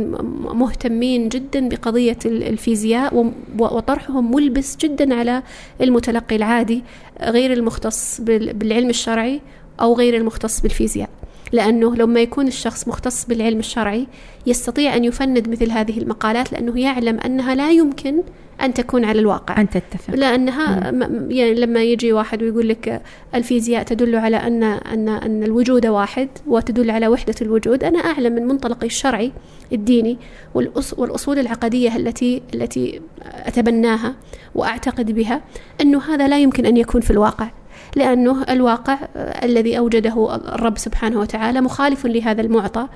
[0.58, 5.42] مهتمين جدا بقضية ال- الفيزياء وطرحهم ملبس جدا على
[5.80, 6.82] المتلقي العادي
[7.22, 9.40] غير المختص بال- بالعلم الشرعي
[9.80, 11.08] أو غير المختص بالفيزياء.
[11.52, 14.06] لأنه لما يكون الشخص مختص بالعلم الشرعي
[14.46, 18.22] يستطيع أن يفند مثل هذه المقالات لأنه يعلم أنها لا يمكن
[18.62, 19.60] أن تكون على الواقع.
[19.60, 20.14] أن تتفق.
[20.14, 23.02] لأنها م- يعني لما يجي واحد ويقول لك
[23.34, 28.46] الفيزياء تدل على أن أن أن الوجود واحد وتدل على وحدة الوجود أنا أعلم من
[28.46, 29.32] منطلقي الشرعي
[29.72, 30.18] الديني
[30.58, 33.00] والأص- والأصول العقدية التي التي
[33.46, 34.14] أتبناها
[34.54, 35.40] وأعتقد بها
[35.80, 37.48] أنه هذا لا يمكن أن يكون في الواقع.
[37.96, 42.88] لأنه الواقع الذي أوجده الرب سبحانه وتعالى مخالف لهذا المعطى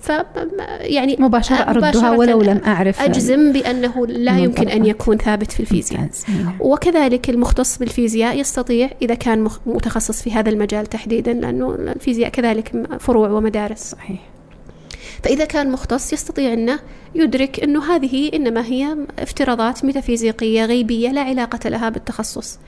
[0.00, 0.12] ف
[0.80, 4.86] يعني مباشرة أردها مباشرة ولو لم أعرف أجزم بأنه لا يمكن أن.
[4.86, 6.10] يكون ثابت في الفيزياء.
[6.28, 6.56] نعم.
[6.60, 13.30] وكذلك المختص بالفيزياء يستطيع إذا كان متخصص في هذا المجال تحديدا لأنه الفيزياء كذلك فروع
[13.30, 14.20] ومدارس صحيح
[15.22, 16.78] فإذا كان مختص يستطيع أنه
[17.14, 22.58] يدرك أنه هذه إنما هي افتراضات ميتافيزيقية غيبية لا علاقة لها بالتخصص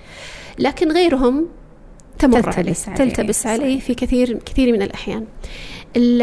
[0.58, 1.46] لكن غيرهم
[2.18, 2.98] تمر تلتبس عليه.
[2.98, 5.24] تلتبس عليه في كثير كثير من الأحيان.
[5.96, 6.22] ال-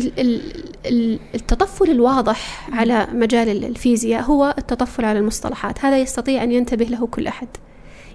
[0.00, 0.40] ال- ال-
[0.86, 5.84] ال- التطفل الواضح على مجال ال- الفيزياء هو التطفل على المصطلحات.
[5.84, 7.48] هذا يستطيع أن ينتبه له كل أحد.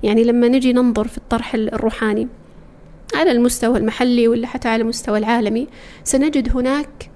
[0.04, 2.28] يعني لما نجي ننظر في الطرح الروحاني
[3.16, 5.68] على المستوى المحلي ولا حتى على المستوى العالمي
[6.04, 7.10] سنجد هناك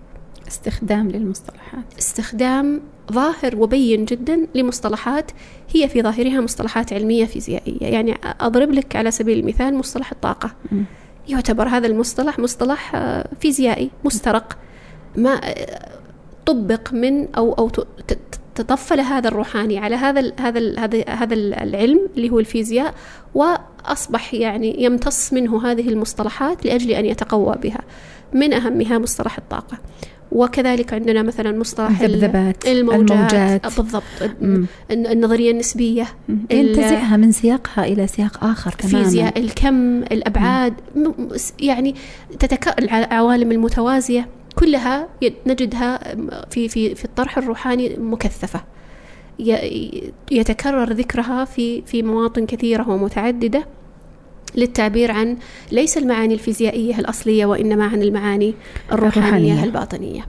[0.47, 1.85] استخدام للمصطلحات.
[1.99, 5.31] استخدام ظاهر وبين جدا لمصطلحات
[5.73, 7.81] هي في ظاهرها مصطلحات علمية فيزيائية.
[7.93, 10.51] يعني أضرب لك على سبيل المثال مصطلح الطاقة.
[11.27, 14.57] يعتبر هذا المصطلح مصطلح آه، فيزيائي مسترق
[15.15, 15.89] ما آه،
[16.45, 18.19] طبق من أو أو ت- ت-
[18.55, 22.93] تطفل هذا الروحاني على هذا ال هذا ال هذا هذا العلم اللي هو الفيزياء
[23.35, 27.81] وأصبح يعني يمتص منه هذه المصطلحات لأجل أن يتقوى بها.
[28.33, 29.77] من أهمها مصطلح الطاقة.
[30.31, 33.65] وكذلك عندنا مثلا مصطلح ال- الذبذبات، الموجات, الموجات.
[33.77, 34.03] بالضبط.
[34.41, 34.65] مم.
[34.91, 36.07] الن- النظرية النسبية.
[36.29, 36.37] مم.
[36.51, 39.03] ال- ينتزعها من سياقها إلى سياق آخر تماما.
[39.03, 41.27] فيزياء الكم الأبعاد م- م-
[41.59, 41.95] يعني
[42.39, 42.79] تتك...
[42.79, 45.07] العوالم المتوازية كلها
[45.47, 46.15] نجدها
[46.49, 48.61] في في في الطرح الروحاني مكثفة.
[50.31, 53.65] يتكرر ذكرها في في مواطن كثيرة ومتعددة.
[54.55, 55.37] للتعبير عن
[55.71, 58.53] ليس المعاني الفيزيائية الأصلية وإنما عن المعاني
[58.91, 59.63] الروحانية, الروحانية.
[59.63, 60.25] الباطنية.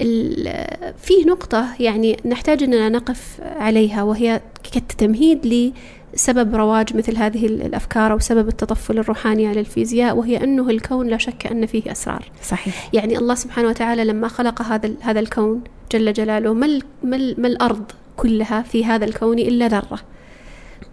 [0.00, 4.40] ال- في نقطة يعني نحتاج أننا نقف عليها وهي
[4.72, 5.72] كالتمهيد
[6.14, 11.18] لسبب رواج مثل هذه الأفكار أو سبب التطفل الروحاني على الفيزياء وهي أنه الكون لا
[11.18, 12.24] شك أن فيه أسرار.
[12.42, 15.60] صحيح يعني الله سبحانه وتعالى لما خلق هذا هذا الكون
[15.92, 16.66] جل جلاله ما
[17.04, 17.84] ما ما الأرض
[18.16, 19.98] كلها في هذا الكون إلا ذرة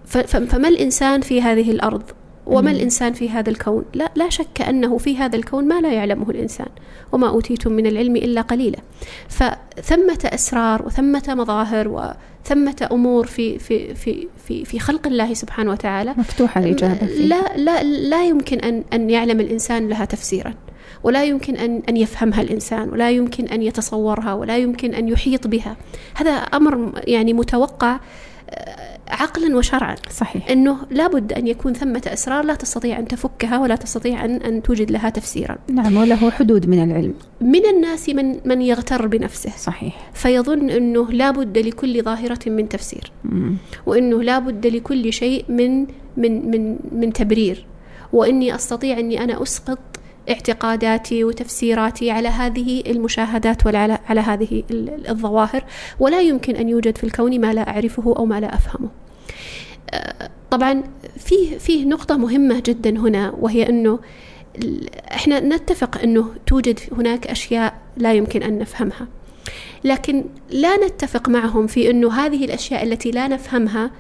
[0.05, 2.03] ف- ف- فما الإنسان في هذه الأرض
[2.45, 2.77] وما مم.
[2.77, 6.67] الإنسان في هذا الكون لا لا شك أنه في هذا الكون ما لا يعلمه الإنسان
[7.12, 8.79] وما أوتيتم من العلم إلا قليلا
[9.29, 16.13] فثمة أسرار وثمة مظاهر وثمة أمور في في في في في خلق الله سبحانه وتعالى
[16.17, 17.25] مفتوحة الإجابة فيه.
[17.25, 20.53] لا لا لا يمكن أن أن يعلم الإنسان لها تفسيرا
[21.03, 25.77] ولا يمكن أن أن يفهمها الإنسان ولا يمكن أن يتصورها ولا يمكن أن يحيط بها
[26.15, 27.99] هذا أمر يعني متوقع
[28.49, 29.95] آه، عقلا وشرعا.
[30.12, 30.49] صحيح.
[30.49, 34.91] إنه لابد أن يكون ثمة أسرار لا تستطيع أن تفكها ولا تستطيع ان أن توجد
[34.91, 35.58] لها تفسيرا.
[35.71, 37.13] نعم وله حدود من العلم.
[37.41, 39.49] من الناس من من يغتر بنفسه.
[39.58, 40.12] صحيح.
[40.13, 43.12] فيظن إنه لابد لكل ظاهرة من تفسير.
[43.23, 43.56] مم.
[43.86, 45.86] وإنه لا بد لكل شيء من
[46.17, 47.65] من من من تبرير.
[48.13, 49.80] وإني أستطيع أني أنا أسقط
[50.30, 54.63] اعتقاداتي وتفسيراتي على هذه المشاهدات وعلى على هذه
[55.10, 55.63] الظواهر.
[55.99, 59.02] ولا يمكن أن يوجد في الكون ما لا أعرفه أو ما لا أفهمه.
[60.51, 60.83] طبعا
[61.17, 63.99] فيه فيه نقطة مهمة جدا هنا وهي أنه
[65.12, 69.07] إحنا نتفق أنه توجد هناك أشياء لا يمكن أن نفهمها.
[69.83, 73.91] لكن لا نتفق معهم في أنه هذه الأشياء التي لا نفهمها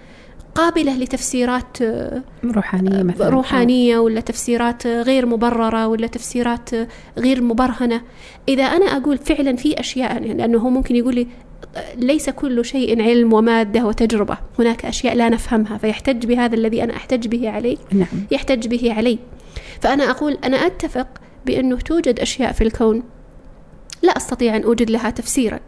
[0.55, 1.77] قابلة لتفسيرات
[2.45, 3.29] روحانية مثلا.
[3.29, 6.69] روحانية ولا تفسيرات غير مبررة ولا تفسيرات
[7.17, 8.01] غير مبرهنة.
[8.49, 11.27] إذا أنا أقول فعلا في أشياء لأنه هو ممكن يقول لي
[11.95, 14.37] ليس كل شيء علم ومادة وتجربة.
[14.59, 17.77] هناك أشياء لا نفهمها فيحتج بهذا الذي أنا أحتج به عليه.
[17.91, 18.07] نعم.
[18.31, 19.19] يحتج به علي.
[19.81, 21.07] فأنا أقول أنا أتفق
[21.45, 23.03] بأنه توجد أشياء في الكون.
[24.01, 25.59] لا أستطيع أن أوجد لها تفسيرا.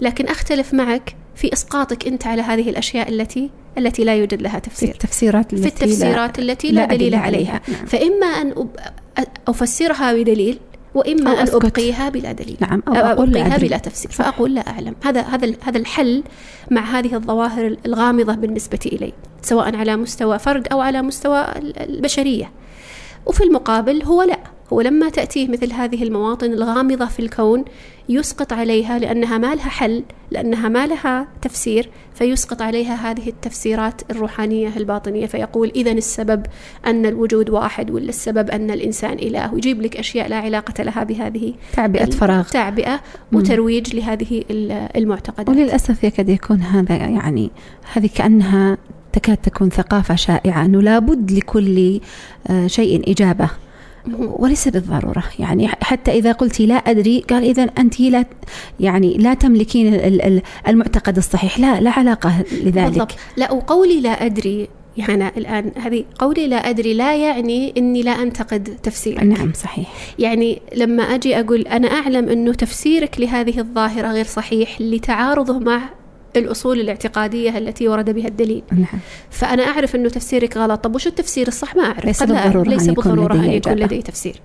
[0.00, 4.88] لكن أختلف معك في إسقاطك أنت على هذه الأشياء التي التي لا يوجد لها تفسير.
[4.88, 7.60] في التفسيرات التي في التفسيرات لا التي لا, لا دليل عليها.
[7.68, 7.86] نعم.
[7.86, 8.68] فإما أن
[9.48, 10.58] أفسرها بدليل
[10.94, 11.54] وإما أن أسكت.
[11.54, 12.56] أبقيها بلا دليل.
[12.60, 14.10] نعم أو أبقيها بلا تفسير.
[14.10, 14.94] فأقول لا أعلم.
[15.04, 16.22] هذا هذا هذا الحل
[16.70, 21.46] مع هذه الظواهر الغامضة بالنسبة إلي سواء على مستوى فرد أو على مستوى
[21.80, 22.50] البشرية.
[23.26, 24.33] وفي المقابل هو لا
[24.72, 27.64] هو لما تأتيه مثل هذه المواطن الغامضة في الكون
[28.08, 34.76] يسقط عليها لأنها ما لها حل لأنها ما لها تفسير فيسقط عليها هذه التفسيرات الروحانية
[34.76, 36.46] الباطنية فيقول إذا السبب
[36.86, 41.54] أن الوجود واحد ولا السبب أن الإنسان إله؟ ويجيب لك أشياء لا علاقة لها بهذه
[41.72, 42.48] تعبئة فراغ.
[42.48, 43.00] تعبئة
[43.32, 44.44] وترويج لهذه
[44.96, 45.48] المعتقدات.
[45.48, 47.50] وللأسف يكاد يكون هذا يعني
[47.92, 48.78] هذه كأنها
[49.12, 50.64] تكاد تكون ثقافة شائعة.
[50.64, 52.00] أنه لابد لكل
[52.46, 53.50] آه، شيء إجابة.
[54.18, 55.24] وليس بالضرورة.
[55.38, 58.24] يعني حتى إذا قلت لا أدري قال إذا أنت لا
[58.80, 59.94] يعني لا تملكين
[60.68, 61.58] المعتقد الصحيح.
[61.58, 62.88] لا لا علاقة لذلك.
[62.88, 63.12] بالضبط.
[63.36, 68.76] لا وقولي لا أدري يعني الآن هذه قولي لا أدري لا يعني أني لا أنتقد
[68.82, 69.22] تفسيرك.
[69.22, 69.92] نعم صحيح.
[70.18, 75.80] يعني لما أجي أقول أنا أعلم أنه تفسيرك لهذه الظاهرة غير صحيح لتعارضه مع
[76.36, 78.62] الأصول الاعتقادية التي ورد بها الدليل.
[78.72, 79.00] نعم.
[79.30, 80.80] فأنا أعرف أنه تفسيرك غلط.
[80.84, 82.04] طب وش التفسير الصح؟ ما أعرف.
[82.04, 84.40] ليس بالضرورة ليس بالضرورة أن يكون لدي تفسير.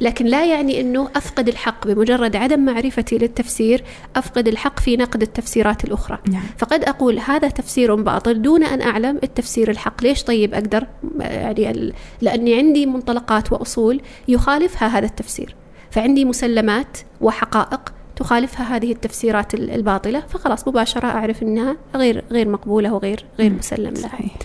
[0.00, 3.84] لكن لا يعني أنه أفقد الحق بمجرد عدم معرفتي للتفسير
[4.16, 6.18] أفقد الحق في نقد التفسيرات الأخرى.
[6.28, 6.42] نعم.
[6.58, 10.02] فقد أقول هذا تفسير باطل دون أن أعلم التفسير الحق.
[10.02, 10.86] ليش طيب أقدر؟
[11.20, 15.54] يعني لأني عندي منطلقات وأصول يخالفها هذا التفسير.
[15.90, 17.80] فعندي مسلمات وحقائق
[18.16, 24.08] تخالفها هذه التفسيرات الباطلة فخلاص مباشرة أعرف أنها غير غير مقبولة وغير غير مسلم لها
[24.08, 24.36] صحيح.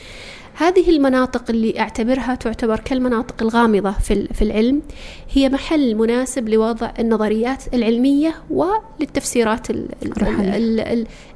[0.57, 4.81] هذه المناطق اللي أعتبرها تعتبر كالمناطق الغامضة في في العلم
[5.31, 9.67] هي محل مناسب لوضع النظريات العلمية وللتفسيرات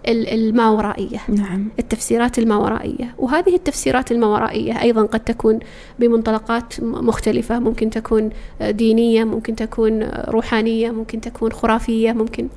[0.08, 1.20] الماورائية.
[1.30, 1.68] نعم.
[1.80, 3.16] التفسيرات الماورائية.
[3.18, 5.60] وهذه التفسيرات الماورائية أيضا قد تكون
[6.00, 7.60] بمنطلقات مختلفة.
[7.60, 8.30] ممكن تكون
[8.62, 12.48] دينية ممكن تكون روحانية ممكن تكون خرافية ممكن.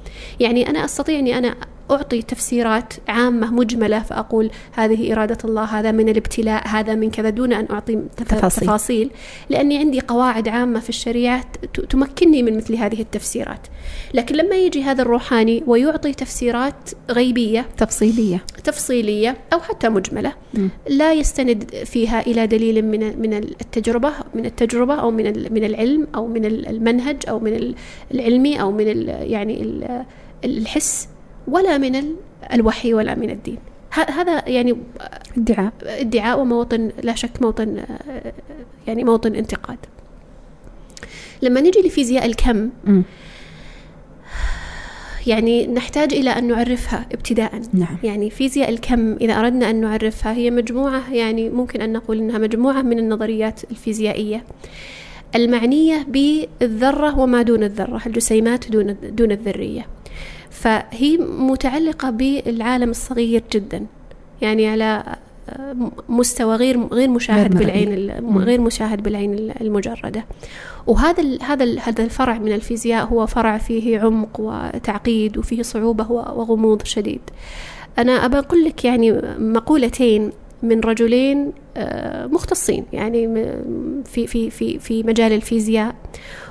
[0.40, 1.54] يعني أنا أستطيع أني أنا
[1.90, 7.52] أعطي تفسيرات عامة مجملة فأقول هذه إرادة الله هذا من الابتلاء هذا من كذا دون
[7.52, 9.10] أن أعطي تفاصيل, تفاصيل.
[9.50, 11.44] لأني عندي قواعد عامة في الشريعة
[11.90, 13.66] تمكنني من مثل هذه التفسيرات.
[14.14, 18.44] لكن لما يجي هذا الروحاني ويعطي تفسيرات غيبية تفصيلية.
[18.64, 20.68] تفصيلية أو حتى مجملة م.
[20.88, 26.26] لا يستند فيها إلى دليل من من التجربة من التجربة أو من من العلم أو
[26.26, 27.74] من المنهج أو من
[28.14, 29.80] العلمي أو من يعني
[30.44, 31.08] الحس.
[31.48, 32.14] ولا من
[32.52, 33.58] الوحي ولا من الدين.
[33.92, 34.76] هذا يعني
[35.36, 37.82] ادعاء ادعاء وموطن لا شك موطن
[38.86, 39.78] يعني موطن انتقاد.
[41.42, 43.02] لما نجي لفيزياء الكم م.
[45.26, 47.62] يعني نحتاج إلى أن نعرفها ابتداء.
[47.72, 47.96] نعم.
[48.02, 52.82] يعني فيزياء الكم إذا أردنا أن نعرفها هي مجموعة يعني ممكن أن نقول أنها مجموعة
[52.82, 54.44] من النظريات الفيزيائية.
[55.34, 59.86] المعنية بالذرة وما دون الذرة الجسيمات دون دون الذرية.
[60.54, 63.86] فهي متعلقة بالعالم الصغير جدا.
[64.42, 65.16] يعني على
[66.08, 70.24] مستوى غير غير مشاهد بالعين غير مشاهد بالعين المجردة.
[70.86, 77.20] وهذا هذا هذا الفرع من الفيزياء هو فرع فيه عمق وتعقيد وفيه صعوبة وغموض شديد.
[77.98, 81.52] أنا أبى أقول لك يعني مقولتين من رجلين
[82.32, 83.26] مختصين يعني
[84.04, 85.94] في في في في مجال الفيزياء.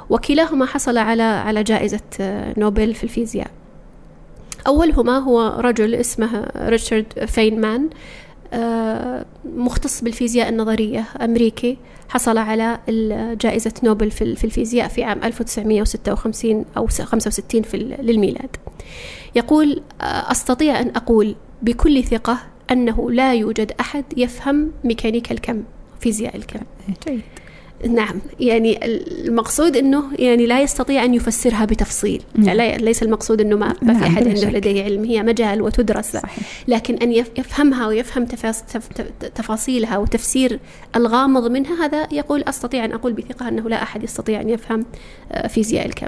[0.10, 2.02] وكلاهما حصل على على جائزة
[2.58, 3.52] نوبل في الفيزياء.
[4.68, 7.90] أولهما هو رجل اسمه ريتشارد فينمان
[9.46, 11.78] مختص بالفيزياء النظرية أمريكي
[12.10, 12.80] حصل على
[13.42, 18.56] جائزة نوبل في الفيزياء في عام 1956 أو 65 في للميلاد.
[19.36, 22.40] يقول أستطيع أن أقول بكل ثقة
[22.72, 25.64] أنه لا يوجد أحد يفهم ميكانيكا الكم
[26.00, 26.60] فيزياء الكم.
[27.08, 27.22] جيد.
[27.90, 32.60] نعم يعني المقصود إنه يعني لا يستطيع أن يفسرها بتفصيل نعم.
[32.60, 34.58] يعني ليس المقصود إنه ما, ما نعم، في أحد بلا عنده.
[34.58, 36.38] لديه علم هي مجال وتدرس صحيح.
[36.68, 40.60] لكن أن يف- يفهمها ويفهم تفاص- تف- تف- تفاصيلها وتفسير
[40.96, 44.86] الغامض منها هذا يقول أستطيع أن أقول بثقة أنه لا أحد يستطيع أن يفهم
[45.32, 46.08] آه، فيزياء الكم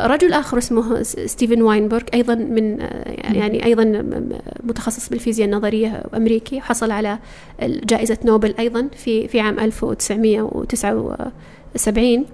[0.00, 3.64] رجل آخر اسمه ستيفن واينبرغ أيضا من آه، يعني
[4.02, 7.18] م- متخصص بالفيزياء النظرية أمريكي حصل على
[7.62, 12.24] جائزة نوبل أيضا في في عام 1979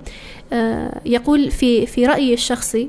[0.53, 2.89] آه، يقول في في رأيي الشخصي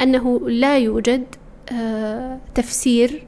[0.00, 1.24] أنه لا يوجد
[1.72, 3.24] آه، تفسير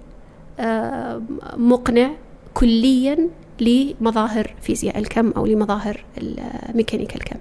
[1.57, 2.11] مقنع
[2.55, 3.29] كليا
[3.61, 6.05] لمظاهر فيزياء الكم أو لمظاهر
[6.75, 7.37] ميكانيكا الكم.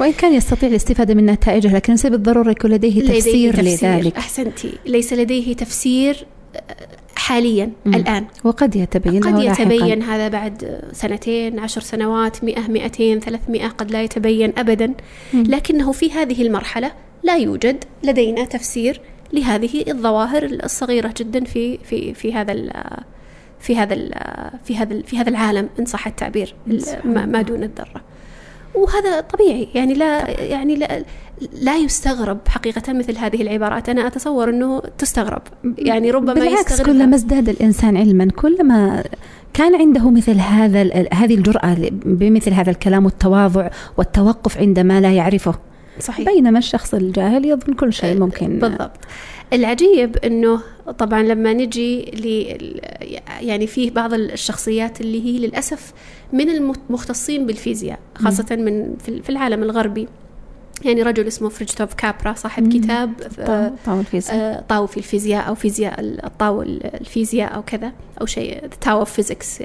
[0.00, 4.16] وإن كان يستطيع الاستفادة من نتائجه لكن ليس بالضرورة يكون لديه تفسير لذلك.
[4.16, 4.72] أحسنتي.
[4.86, 6.26] ليس لديه تفسير
[6.56, 6.60] آه،
[7.16, 7.94] حاليا مم.
[7.94, 8.26] الآن.
[8.44, 9.62] وقد يتبين قد لاحقاً.
[9.62, 14.94] يتبين هذا بعد سنتين عشر سنوات مئة مئتين ثلاثمائة قد لا يتبين أبدا.
[15.34, 15.42] مم.
[15.42, 16.92] لكنه في هذه المرحلة
[17.22, 19.00] لا يوجد لدينا تفسير
[19.32, 22.72] لهذه الظواهر الصغيرة جدا في في في هذا ال
[23.60, 24.12] في هذا ال
[24.64, 26.54] في هذا ال في هذا العالم إن صح التعبير
[27.04, 28.02] ما دون الذرة.
[28.76, 29.68] وهذا طبيعي.
[29.74, 31.04] يعني لا يعني لا
[31.52, 33.88] لا يستغرب حقيقة مثل هذه العبارات.
[33.88, 35.42] أنا أتصور أنه تستغرب.
[35.78, 36.82] يعني ربما بالعكس.
[36.82, 39.04] كلما ازداد الإنسان علما كلما
[39.54, 45.54] كان عنده مثل هذا هذه الجرأة بمثل هذا الكلام والتواضع والتوقف عندما لا يعرفه.
[46.00, 46.26] صحيح.
[46.26, 48.58] بينما الشخص الجاهل يظن كل شيء ممكن.
[48.58, 48.90] بالضبط.
[49.52, 50.60] العجيب إنه
[50.98, 52.26] طبعا لما نجي ل
[53.40, 55.92] يعني فيه بعض الشخصيات اللي هي للأسف
[56.32, 60.08] من المختصين بالفيزياء خاصة من في العالم الغربي.
[60.84, 62.70] يعني رجل اسمه فريتجوف كابرا صاحب مم.
[62.70, 64.36] كتاب آه، طاو الفيزياء.
[64.36, 69.62] آه، طاو في الفيزياء أو فيزياء الطاو الفيزياء أو كذا أو شيء Tao of Physics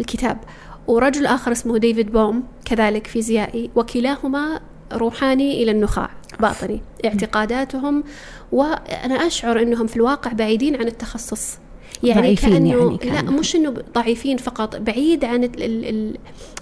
[0.00, 0.38] الكتاب.
[0.86, 4.60] ورجل آخر اسمه ديفيد بوم كذلك فيزيائي وكلاهما
[4.92, 6.10] روحاني إلى النخاع
[6.40, 6.80] باطني.
[7.04, 8.04] اعتقاداتهم
[8.52, 11.58] وأنا أشعر إنهم في الواقع بعيدين عن التخصص.
[12.02, 13.36] يعني ضعيفين كانه يعني لا كأنهم.
[13.38, 16.16] مش إنه ضعيفين فقط بعيد عن ال- ال- ال-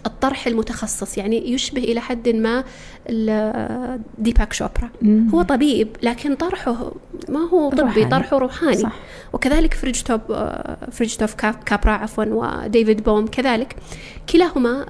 [0.07, 2.65] الطرح المتخصص يعني يشبه إلى حد ما
[4.19, 5.29] ديباك شوبرا مم.
[5.35, 6.93] هو طبيب لكن طرحه
[7.29, 8.05] ما هو طبي روحاني.
[8.11, 8.93] طرحه روحاني صح
[9.33, 13.77] وكذلك فريتجوف آه، فريتجوف كاب- كابرا عفوا وديفيد بوم كذلك
[14.33, 14.87] كلاهما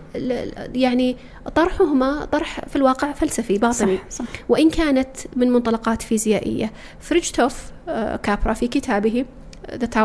[0.75, 1.17] يعني
[1.55, 8.17] طرحهما طرح في الواقع فلسفي باطني صح صح وإن كانت من منطلقات فيزيائية فريجتوف آه،
[8.17, 9.25] كابرا في كتابه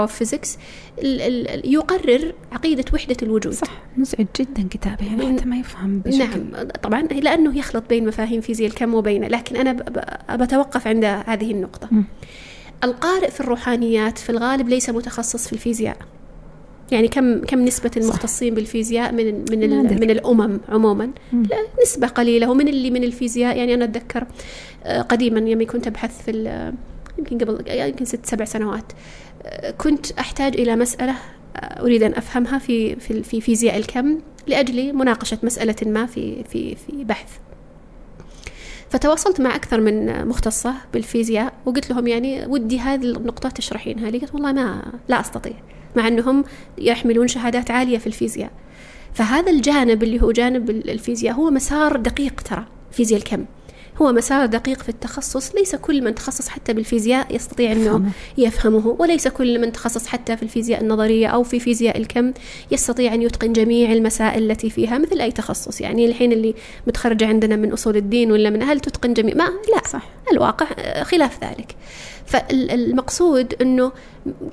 [0.08, 0.50] Physics
[1.00, 3.54] ال- ال- يقرر عقيدة وحدة الوجود.
[3.54, 3.82] صح.
[3.98, 6.68] مزعج جدا كتابه يعني حتى ما يفهم بشكل نعم.
[6.84, 9.72] طبعا لأنه يخلط بين مفاهيم فيزياء الكم وبين لكن أنا
[10.36, 11.88] بتوقف عند هذه النقطة.
[11.92, 12.04] مم.
[12.84, 15.98] القارئ في الروحانيات في الغالب ليس متخصص في الفيزياء.
[16.92, 20.00] يعني كم كم نسبة المختصين بالفيزياء من من.
[20.00, 21.10] من الأمم عموما.
[21.34, 22.50] لا نسبة قليلة.
[22.52, 24.26] ومن اللي من الفيزياء يعني أنا أتذكر
[24.84, 26.32] آه، قديما يوم كنت أبحث في
[27.20, 28.94] يمكن قبل يمكن ست سبع سنوات
[29.78, 31.16] كنت أحتاج إلى مسألة
[31.56, 36.76] آه، أريد أن أفهمها في في في فيزياء الكم لأجل مناقشة مسألة ما في في
[36.76, 37.30] في بحث.
[38.90, 44.18] فتواصلت مع أكثر من مختصة بالفيزياء وقلت لهم يعني ودي هذه النقطة تشرحينها لي.
[44.18, 45.54] قلت والله ما لا أستطيع
[45.96, 46.44] مع أنهم
[46.78, 48.52] يحملون شهادات عالية في الفيزياء.
[49.14, 53.46] فهذا الجانب اللي هو جانب الفيزياء هو مسار دقيق ترى فيزياء الكم.
[54.02, 55.56] هو مسار دقيق في التخصص.
[55.56, 58.04] ليس كل من تخصص حتى بالفيزياء يستطيع أنه
[58.38, 58.96] يفهمه.
[59.00, 62.34] وليس كل من تخصص حتى في الفيزياء النظرية أو في فيزياء الكم
[62.72, 65.82] يستطيع أن يتقن جميع المسائل التي فيها مثل أي تخصص.
[65.82, 66.56] يعني الحين اللي
[66.88, 70.10] متخرجة عندنا من أصول الدين ولا من هل تتقن جميع ما لا صح.
[70.32, 71.76] الواقع آه، خلاف ذلك.
[72.26, 73.92] فالمقصود أنه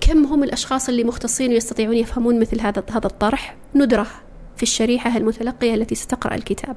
[0.01, 4.07] كم هم الأشخاص اللي مختصين ويستطيعون يفهمون مثل هذا هذا الطرح؟ ندرة.
[4.57, 6.77] في الشريحة المتلقية التي ستقرأ الكتاب.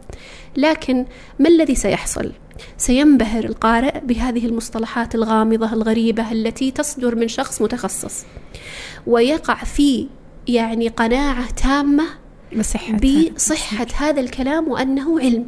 [0.57, 1.05] لكن
[1.39, 2.32] ما الذي سيحصل؟
[2.77, 8.25] سينبهر القارئ بهذه المصطلحات الغامضة الغريبة التي تصدر من شخص متخصص.
[9.07, 10.07] ويقع في
[10.47, 12.03] يعني قناعة تامة
[12.57, 12.97] بصحة
[13.36, 15.47] بصحة هذا الكلام وأنه علم.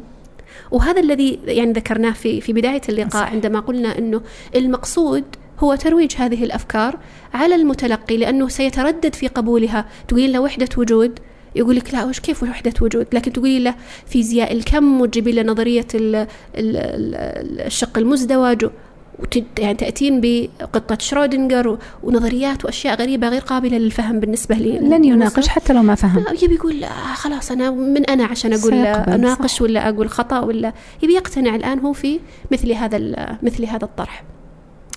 [0.70, 3.32] وهذا الذي يعني ذكرناه في في بداية اللقاء صح.
[3.32, 4.22] عندما قلنا أنه
[4.56, 5.24] المقصود
[5.58, 6.98] هو ترويج هذه الأفكار
[7.34, 9.86] على المتلقي لأنه سيتردد في قبولها.
[10.08, 11.18] تقولين له وحدة وجود
[11.54, 13.74] يقول لك لا وش كيف وحدة وجود؟ لكن تقولي له
[14.06, 16.26] فيزياء الكم وتجيبي له نظرية ال- ال-
[16.76, 18.66] ال- الشق المزدوج
[19.58, 24.78] يعني تأتين بقطة شرودنجر ونظريات وأشياء غريبة غير قابلة للفهم بالنسبة لي.
[24.78, 26.24] لن يناقش حتى لو ما فهم.
[26.42, 26.84] يبي يقول
[27.14, 28.52] خلاص أنا من أنا عشان
[29.08, 29.62] أناقش صح.
[29.62, 30.72] ولا أقول خطأ ولا.
[31.02, 32.98] يبي يقتنع الآن هو في مثل هذا
[33.42, 34.24] مثل هذا الطرح.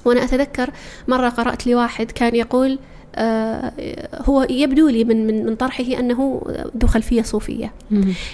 [0.05, 0.69] وأنا أتذكر
[1.07, 2.79] مرة قرأت لواحد كان يقول
[4.29, 6.41] هو يبدو لي من من من طرحه أنه
[6.77, 7.73] ذو خلفيه صوفية.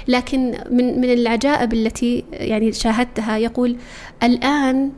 [0.08, 3.76] لكن من من العجائب التي يعني شاهدتها يقول
[4.24, 4.92] الآن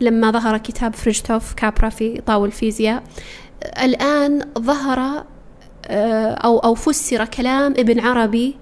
[0.00, 3.02] لما ظهر كتاب فريجتوف كابرا في طاول الفيزياء
[3.82, 5.24] الآن ظهر
[5.86, 8.56] آه، أو أو فسر كلام ابن عربي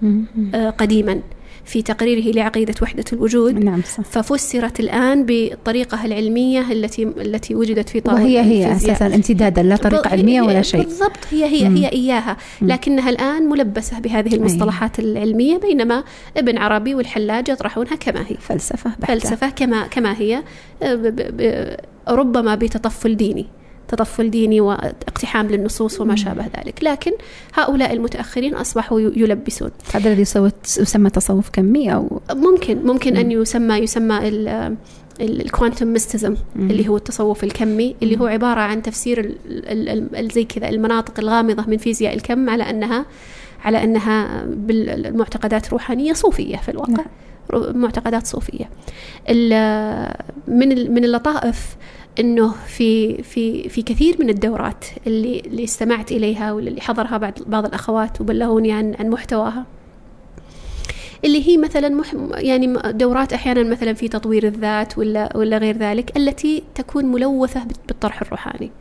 [0.55, 1.21] آه، قديما.
[1.67, 3.63] في تقريره لعقيدة وحدة الوجود.
[3.63, 4.03] نعم صح.
[4.03, 10.09] ففسرت الآن بالطريقة العلمية التي التي وجدت في طاولة وهي هي أساسا امتدادا لا طريقة
[10.09, 10.83] علمية ولا شيء.
[10.83, 12.37] بالضبط هي هي هي إياها.
[12.61, 16.03] لكنها الآن ملبسة بهذه المصطلحات العلمية بينما
[16.37, 18.35] ابن عربي والحلاج يطرحونها كما هي.
[18.39, 19.13] فلسفة بحتة.
[19.13, 20.43] فلسفة كما كما هي
[22.09, 23.45] ربما بتطفل ديني.
[23.87, 26.83] تطفل ديني واقتحام للنصوص وما شابه ذلك.
[26.83, 27.11] لكن
[27.53, 29.71] هؤلاء المتأخرين أصبحوا يلبسون.
[29.93, 30.21] هذا الذي
[30.79, 34.19] يسمى تصوف كمي أو ممكن ممكن أن يسمى يسمى
[35.21, 39.35] الكوانتم ميستيزم اللي هو التصوف الكمي اللي هو عبارة عن تفسير
[40.19, 43.05] زي كذا المناطق الغامضة من فيزياء الكم على أنها
[43.63, 46.91] على أنها بالمعتقدات روحانية صوفية في الواقع.
[46.93, 47.81] نعم.
[47.81, 48.69] معتقدات صوفية.
[50.47, 51.75] من من اللطائف
[52.19, 57.65] إنه في في في كثير من الدورات اللي اللي استمعت إليها واللي حضرها بعض بعض
[57.65, 59.65] الأخوات وبلغوني عن عن محتواها.
[61.25, 66.17] اللي هي مثلا مح يعني دورات أحيانا مثلا في تطوير الذات ولا ولا غير ذلك
[66.17, 68.71] التي تكون ملوثة بالطرح الروحاني.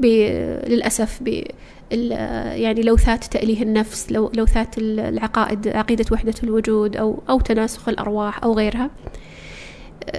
[0.00, 1.42] للأسف ب
[1.90, 8.54] يعني لوثات تأليه النفس لو لوثات العقائد عقيدة وحدة الوجود أو أو تناسخ الأرواح أو
[8.54, 8.90] غيرها.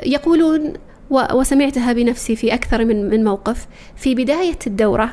[0.05, 0.73] يقولون
[1.09, 3.67] وسمعتها بنفسي في أكثر من من موقف.
[3.95, 5.09] في بداية الدورة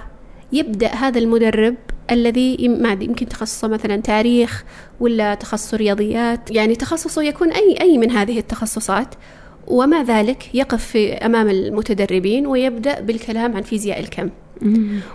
[0.53, 1.75] يبدأ هذا المدرب
[2.11, 4.65] الذي ما يمكن تخصصه مثلا تاريخ
[5.01, 6.51] ولا تخصص رياضيات.
[6.51, 9.15] يعني تخصصه يكون أي أي من هذه التخصصات.
[9.67, 14.31] ومع ذلك يقف في أمام المتدربين ويبدأ بالكلام عن فيزياء الكم.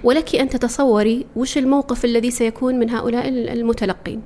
[0.04, 4.22] ولك أن تتصوري وش الموقف الذي سيكون من هؤلاء المتلقين.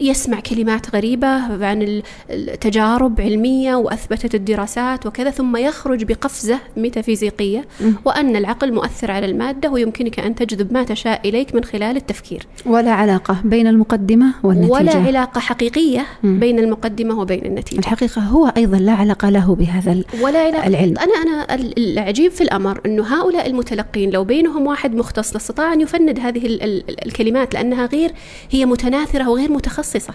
[0.00, 1.28] يسمع كلمات غريبة
[1.66, 7.64] عن التجارب علمية وأثبتت الدراسات وكذا ثم يخرج بقفزة ميتافيزيقية
[8.04, 12.46] وأن العقل مؤثر على المادة ويمكنك أن تجذب ما تشاء إليك من خلال التفكير.
[12.66, 14.72] ولا علاقة بين المقدمة والنتيجة.
[14.72, 17.78] ولا علاقة حقيقية بين المقدمة وبين النتيجة.
[17.78, 20.94] الحقيقة هو أيضا لا علاقة له بهذا ولا علاقة العلم.
[20.98, 26.20] أنا أنا العجيب في الأمر أنه هؤلاء المتلقين لو بينهم واحد مختص لاستطاع أن يفند
[26.20, 26.58] هذه
[27.06, 28.12] الكلمات لأنها غير
[28.50, 30.14] هي متناثرة وغير متخصصة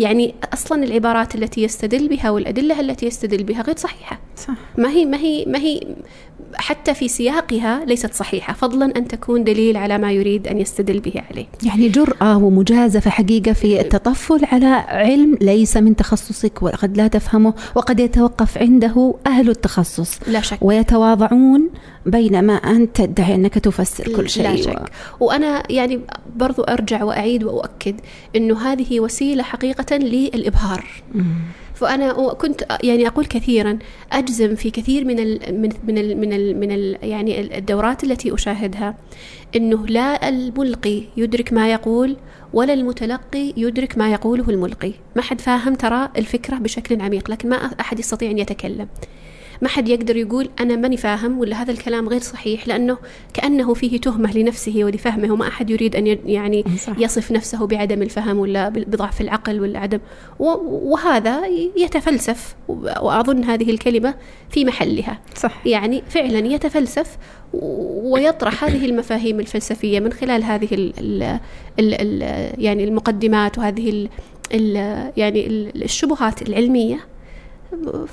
[0.00, 4.54] يعني أصلا العبارات التي يستدل بها والأدلة التي يستدل بها غير صحيحة صح.
[4.78, 5.80] ما هي ما هي ما هي
[6.54, 8.52] حتى في سياقها ليست صحيحة.
[8.52, 11.46] فضلا أن تكون دليل على ما يريد أن يستدل به عليه.
[11.62, 18.00] يعني جرأة ومجازفة حقيقة في التطفل على علم ليس من تخصصك وقد لا تفهمه وقد
[18.00, 20.18] يتوقف عنده أهل التخصص.
[20.28, 20.58] لا شك.
[20.60, 21.70] ويتواضعون
[22.06, 24.82] بينما انت تدعي أنك تفسر كل شيء لا شك.
[25.20, 25.24] و...
[25.24, 26.00] وأنا يعني
[26.36, 28.00] برضو أرجع وأعيد وأؤكد
[28.36, 30.84] إنه هذه وسيلة حقيقة للإبهار.
[31.14, 31.24] مم.
[31.82, 33.78] فأنا كنت يعني أقول كثيرا
[34.12, 38.34] أجزم في كثير من ال من من ال من ال من ال يعني الدورات التي
[38.34, 38.94] أشاهدها.
[39.56, 42.16] إنه لا الملقي يدرك ما يقول
[42.52, 44.92] ولا المتلقي يدرك ما يقوله الملقي.
[45.16, 48.88] ما حد فاهم ترى الفكرة بشكل عميق لكن ما أحد يستطيع أن يتكلم.
[49.62, 52.98] ما حد يقدر يقول أنا ماني فاهم ولا هذا الكلام غير صحيح لأنه
[53.34, 56.98] كأنه فيه تهمة لنفسه ولفهمه وما أحد يريد أن يعني صح.
[56.98, 59.98] يصف نفسه بعدم الفهم ولا بضعف العقل ولا عدم
[60.38, 61.42] وهذا
[61.76, 64.14] يتفلسف وأظن هذه الكلمة
[64.50, 65.66] في محلها صح.
[65.66, 67.16] يعني فعلا يتفلسف
[68.02, 71.38] ويطرح هذه المفاهيم الفلسفية من خلال هذه ال ال
[71.78, 72.22] ال ال
[72.64, 74.08] يعني المقدمات وهذه ال
[74.54, 74.76] ال
[75.16, 75.46] يعني
[75.76, 77.11] الشبهات العلمية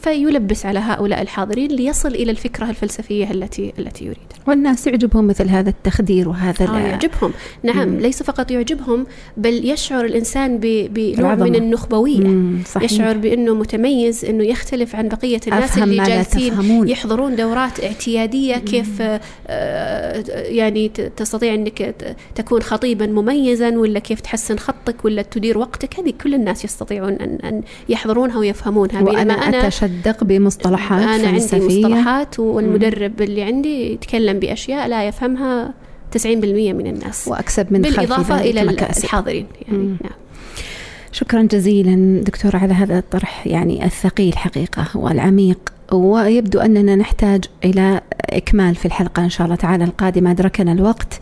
[0.02, 4.40] فيلبس على هؤلاء الحاضرين ليصل إلى الفكرة الفلسفية التي التي يريدها.
[4.48, 7.32] والناس يعجبهم مثل هذا التخدير وهذا آه يعجبهم،
[7.64, 8.00] نعم مم.
[8.00, 9.06] ليس فقط يعجبهم
[9.38, 12.92] بل يشعر الإنسان بنوع من النخبوية، صحيح.
[12.92, 18.56] يشعر بأنه متميز أنه يختلف عن بقية الناس اللي جالسين يحضرون دورات اعتيادية.
[18.56, 19.02] كيف
[19.48, 21.96] آه يعني تستطيع أنك
[22.36, 27.38] تكون خطيبا مميزا ولا كيف تحسن خطك ولا تدير وقتك، هذه كل الناس يستطيعون ان
[27.44, 31.62] أن يحضرونها ويفهمونها بينما أنا أتشدق بمصطلحات أنا فلسفية.
[31.62, 35.74] عندي مصطلحات والمدرب اللي عندي يتكلم بأشياء لا يفهمها
[36.18, 36.26] 90%
[36.74, 37.28] من الناس.
[37.28, 40.14] وأكسب من بالإضافة إلى الحاضرين يعني نعم.
[41.12, 45.60] شكرا جزيلا دكتور على هذا الطرح يعني الثقيل حقيقة والعميق.
[45.92, 51.20] ويبدو أننا نحتاج إلى إكمال في الحلقة إن شاء الله تعالى القادمة أدركنا الوقت.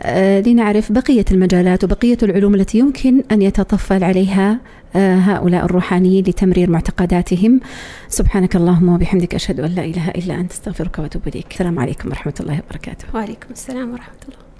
[0.00, 4.58] آه لنعرف بقية المجالات وبقية العلوم التي يمكن أن يتطفل عليها.
[4.96, 7.60] هؤلاء الروحانيين لتمرير معتقداتهم.
[8.08, 11.46] سبحانك اللهم وبحمدك أشهد أن لا إله إلا أنت أستغفرك وأتوب إليك.
[11.50, 13.04] السلام عليكم ورحمة الله وبركاته.
[13.14, 14.51] وعليكم السلام ورحمة الله.